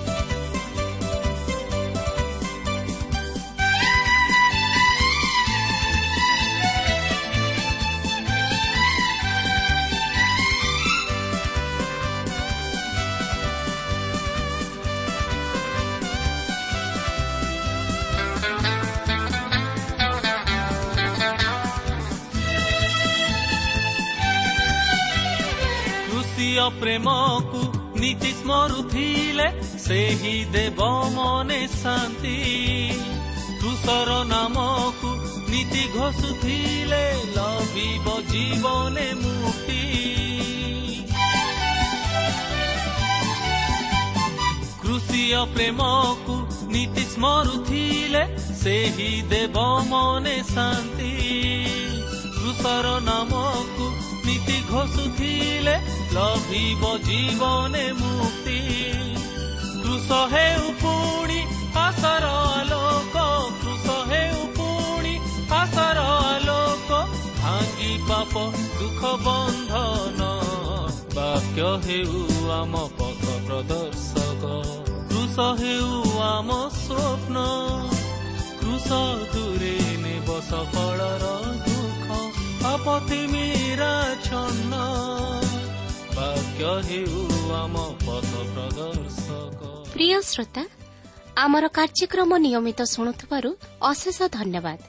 ପ୍ରେମକୁ 26.53 27.61
ନୀତି 27.99 28.31
ସ୍ମରୁଥିଲେ 28.31 29.47
ସେହି 29.79 30.45
ଦେବ 30.45 30.79
ମନେ 31.15 31.67
ଶାନ୍ତି। 31.83 32.37
କୃଷର 33.61 34.23
ନାମକୁ 34.23 35.09
ନୀତି 35.49 35.83
ଘୋଷୁଥିଲେ 35.95 37.03
ଲଭିବ 37.35 38.05
ଜୀବନେ 38.31 39.07
ମୁକ୍ତି। 39.13 39.81
କୃଷିୟ 44.81 45.45
ପ୍ରେମକୁ 45.53 46.35
ନୀତି 46.67 47.03
ସ୍ମରୁଥିଲେ 47.03 48.23
ସେହି 48.63 49.11
ଦେବ 49.21 49.57
ମନେ 49.87 50.37
ଶାନ୍ତି। 50.55 51.13
କୃଷର 52.37 52.99
ନାମକୁ 52.99 54.02
ନୀତି 54.52 54.56
ଘୋଷୁଥିଲେ 54.70 55.74
ଲଭିବ 56.14 56.88
ଜୀବନେ 57.04 57.84
ମୁକ୍ତି 58.00 58.56
କୃଷ 59.82 60.18
ହେଉ 60.32 60.66
ପୁଣି 60.80 61.38
ଆଶାର 61.82 62.32
ଆଲୋକ 62.48 63.22
କୃଷ 63.62 63.94
ହେଉ 64.10 64.42
ପୁଣି 64.58 65.14
ଆଶାର 65.60 66.02
ଆଲୋକ 66.24 66.98
ଭାଙ୍ଗି 67.38 67.92
ପାପ 68.10 68.44
ଦୁଃଖ 68.74 69.14
ବନ୍ଧନ 69.24 70.28
ବାକ୍ୟ 71.16 71.72
ହେଉ 71.86 72.22
ଆମ 72.58 72.84
ପଥ 72.98 73.38
ପ୍ରଦର୍ଶକ 73.48 74.52
କୃଷ 75.08 75.48
ହେଉ 75.62 75.90
ଆମ 76.28 76.60
ସ୍ୱପ୍ନ 76.76 77.36
କୃଷ 78.60 79.02
ଦୂରେ 79.32 79.74
ନେବ 80.04 80.40
ସଫଳର 80.50 81.38
ଦୁଃଖ 82.83 82.93
ଆପତି 82.93 83.19
ମୀରା 83.31 83.95
ଛନ୍ନ 84.25 84.73
ପ୍ରିୟ 89.93 90.17
ଶ୍ରୋତା 90.31 90.63
ଆମର 91.43 91.65
କାର୍ଯ୍ୟକ୍ରମ 91.77 92.31
ନିୟମିତ 92.45 92.79
ଶୁଣୁଥିବାରୁ 92.93 93.49
ଅଶେଷ 93.89 94.17
ଧନ୍ୟବାଦ। 94.37 94.79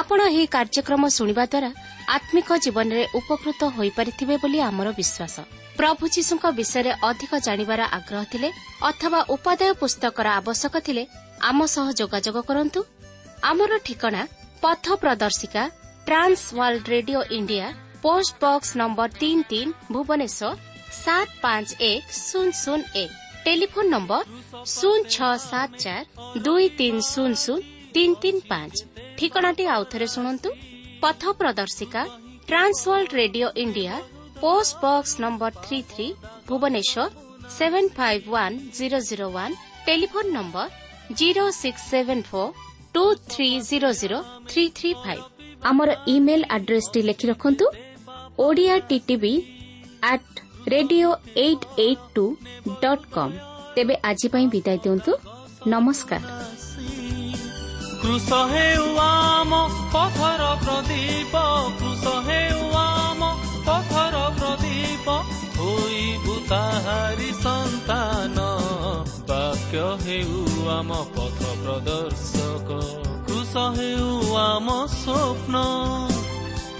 ଆପଣ 0.00 0.18
ଏହି 0.32 0.46
କାର୍ଯ୍ୟକ୍ରମ 0.56 1.02
ଶୁଣିବା 1.16 1.44
ଦ୍ୱାରା 1.52 1.70
ଆତ୍ମିକ 2.16 2.48
ଜୀବନରେ 2.64 3.04
ଉପକୃତ 3.18 3.60
ହୋଇପାରିଥିବେ 3.76 4.34
ବୋଲି 4.42 4.58
ଆମର 4.68 4.88
ବିଶ୍ୱାସ। 4.98 5.36
ପ୍ରଭୁ 5.78 6.04
ଯୀଶୁଙ୍କ 6.14 6.44
ବିଷୟରେ 6.58 6.92
ଅଧିକ 7.08 7.32
ଜାଣିବାର 7.46 7.80
ଆଗ୍ରହ 7.98 8.22
ଥିଲେ 8.32 8.48
ଅଥବା 8.90 9.20
ଉପାଦେୟ 9.34 9.72
ପୁସ୍ତକର 9.80 10.26
ଆବଶ୍ୟକ 10.40 10.74
ଥିଲେ 10.86 11.02
ଆମ 11.48 11.58
ସହ 11.74 11.86
ଯୋଗାଯୋଗ 12.00 12.38
କରନ୍ତୁ। 12.48 12.80
ଆମର 13.50 13.72
ଠିକଣା 13.86 14.22
ପଥ 14.62 14.84
ପ୍ରଦର୍ଶିକା 15.02 15.62
trans 16.07 16.41
world 16.57 16.85
radio 16.93 17.21
India 17.37 17.67
post 18.03 18.33
box 18.43 18.69
number 18.81 19.09
ତିନି 19.21 19.43
ତିନି 19.51 19.71
ଭୁବନେଶ୍ୱର 19.93 20.51
ସାତ 20.97 21.29
ପାଞ୍ଚ 21.43 21.69
ଏକ 21.87 22.03
ଶୂନ 22.17 22.47
ଶୂନ 22.59 22.79
ଏକ 23.01 23.11
ଟେଲିଫୋନ 23.45 23.85
ନମ୍ବର 23.93 24.23
ଶୂନ 24.71 24.99
ଛଅ 25.13 25.31
ସାତ 25.43 25.69
ଚାରି 25.83 26.41
ଦୁଇ 26.45 26.67
ତିନି 26.79 27.01
ଶୂନ 27.07 27.31
ଶୂନ 27.43 27.59
ତିନି 27.95 28.15
ତିନି 28.23 28.41
ପାଞ୍ଚ 28.49 28.75
ଠିକଣାଟି 29.17 29.65
ଆଉଥରେ 29.75 30.07
ଶୁଣନ୍ତୁ 30.15 30.49
ପଥ 31.03 31.21
ପ୍ରଦର୍ଶିକା 31.39 32.01
Trans World 32.49 33.11
Radio 33.21 33.47
India 33.63 33.95
post 34.41 34.73
box 34.83 35.13
number 35.23 35.51
three 35.65 35.79
three 35.91 36.07
Bhubaneswar 36.49 37.05
seven 37.49 37.89
five 37.97 38.23
one 38.33 38.59
zero 38.77 38.99
zero 39.09 39.27
one 39.37 39.57
telephone 39.87 40.27
number 40.37 40.67
zero 41.15 41.45
six 41.57 41.83
seven 41.91 42.23
four 42.29 42.55
two 42.93 43.03
three 43.31 43.49
zero 43.69 43.89
zero 44.01 44.19
three 44.49 44.63
three 44.77 44.93
five 45.03 45.30
ଆମର 45.64 45.96
ଇମେଲ୍ 46.06 46.44
ଆଡ୍ରେସ୍ଟି 46.50 47.02
ଲେଖି 47.02 47.28
ରଖନ୍ତୁ। 47.28 47.66
Odia 48.38 48.78
TV 48.78 49.42
at 50.02 50.40
radio 50.68 51.14
eight 51.36 51.66
eight 51.78 52.04
two 52.14 52.36
dot 52.82 53.06
com 53.12 53.32
ତେବେ 53.76 53.96
ଆଜି 54.04 54.28
ପାଇଁ 54.28 54.46
ବିଦାୟ 54.46 54.76
ଦିଅନ୍ତୁ। 54.76 55.12
ନମସ୍କାର। 55.66 56.22
ବାକ୍ୟ 69.28 70.06
ହେଉ 70.06 70.68
ଆମ 70.68 70.92
ପଥ 71.16 71.44
ପ୍ରଦର୍ଶକ। 71.64 73.11
ऊ 73.56 74.34
आम 74.34 74.86
स्वप् 74.86 75.50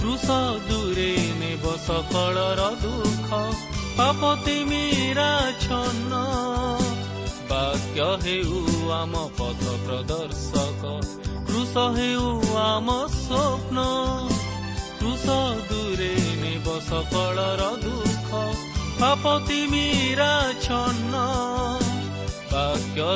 कृष 0.00 0.26
दुरी 0.68 1.16
नै 1.16 1.56
बकल 1.56 2.36
र 2.58 2.76
दुःख। 2.82 3.30
पाप 3.98 4.44
तिमी 4.44 5.14
छ 5.60 5.68
बाक्य 7.50 8.02
हे 8.02 8.40
आम 8.90 9.12
पद 9.12 9.60
प्रदर्शक। 9.86 11.10
रुस 11.50 11.96
हे 11.96 12.14
आम 12.56 13.06
स्वप्न 13.08 13.76
रुस 15.02 15.24
दुरी 15.72 16.14
नै 16.14 16.64
बस 16.66 16.90
र 17.22 17.80
दुःख। 17.84 18.56
पाप 19.00 19.44
तिमी 19.48 20.14
राक्य 20.14 20.78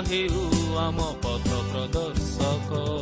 हे 0.07 0.27
आम 0.77 0.97
पथ 0.97 1.49
प्रदर्शक। 1.49 2.97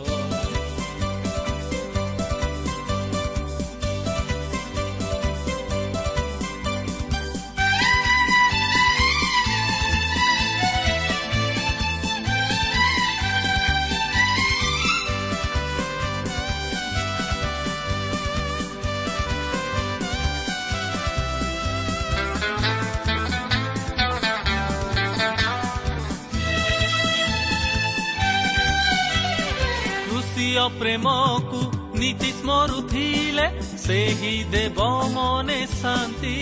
ପ୍ରଦର୍ଶକ 30.54 30.78
ପ୍ରେମକୁ 30.78 31.60
ନୀତି 31.98 32.30
ସ୍ମରୁଥିଲେ 32.38 33.46
ସେହି 33.84 34.34
ଦେବ 34.52 34.78
ମନେ 35.14 35.58
ଶାନ୍ତି। 35.82 36.34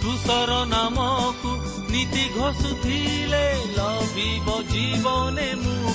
କୃଷର 0.00 0.52
ନାମକୁ 0.72 1.50
ନୀତି 1.92 2.24
ଘୋଷୁଥିଲେ 2.36 3.44
ଲଭିବ 3.76 4.46
ଜୀବନେ 4.72 5.48
ମୁଁ 5.62 5.92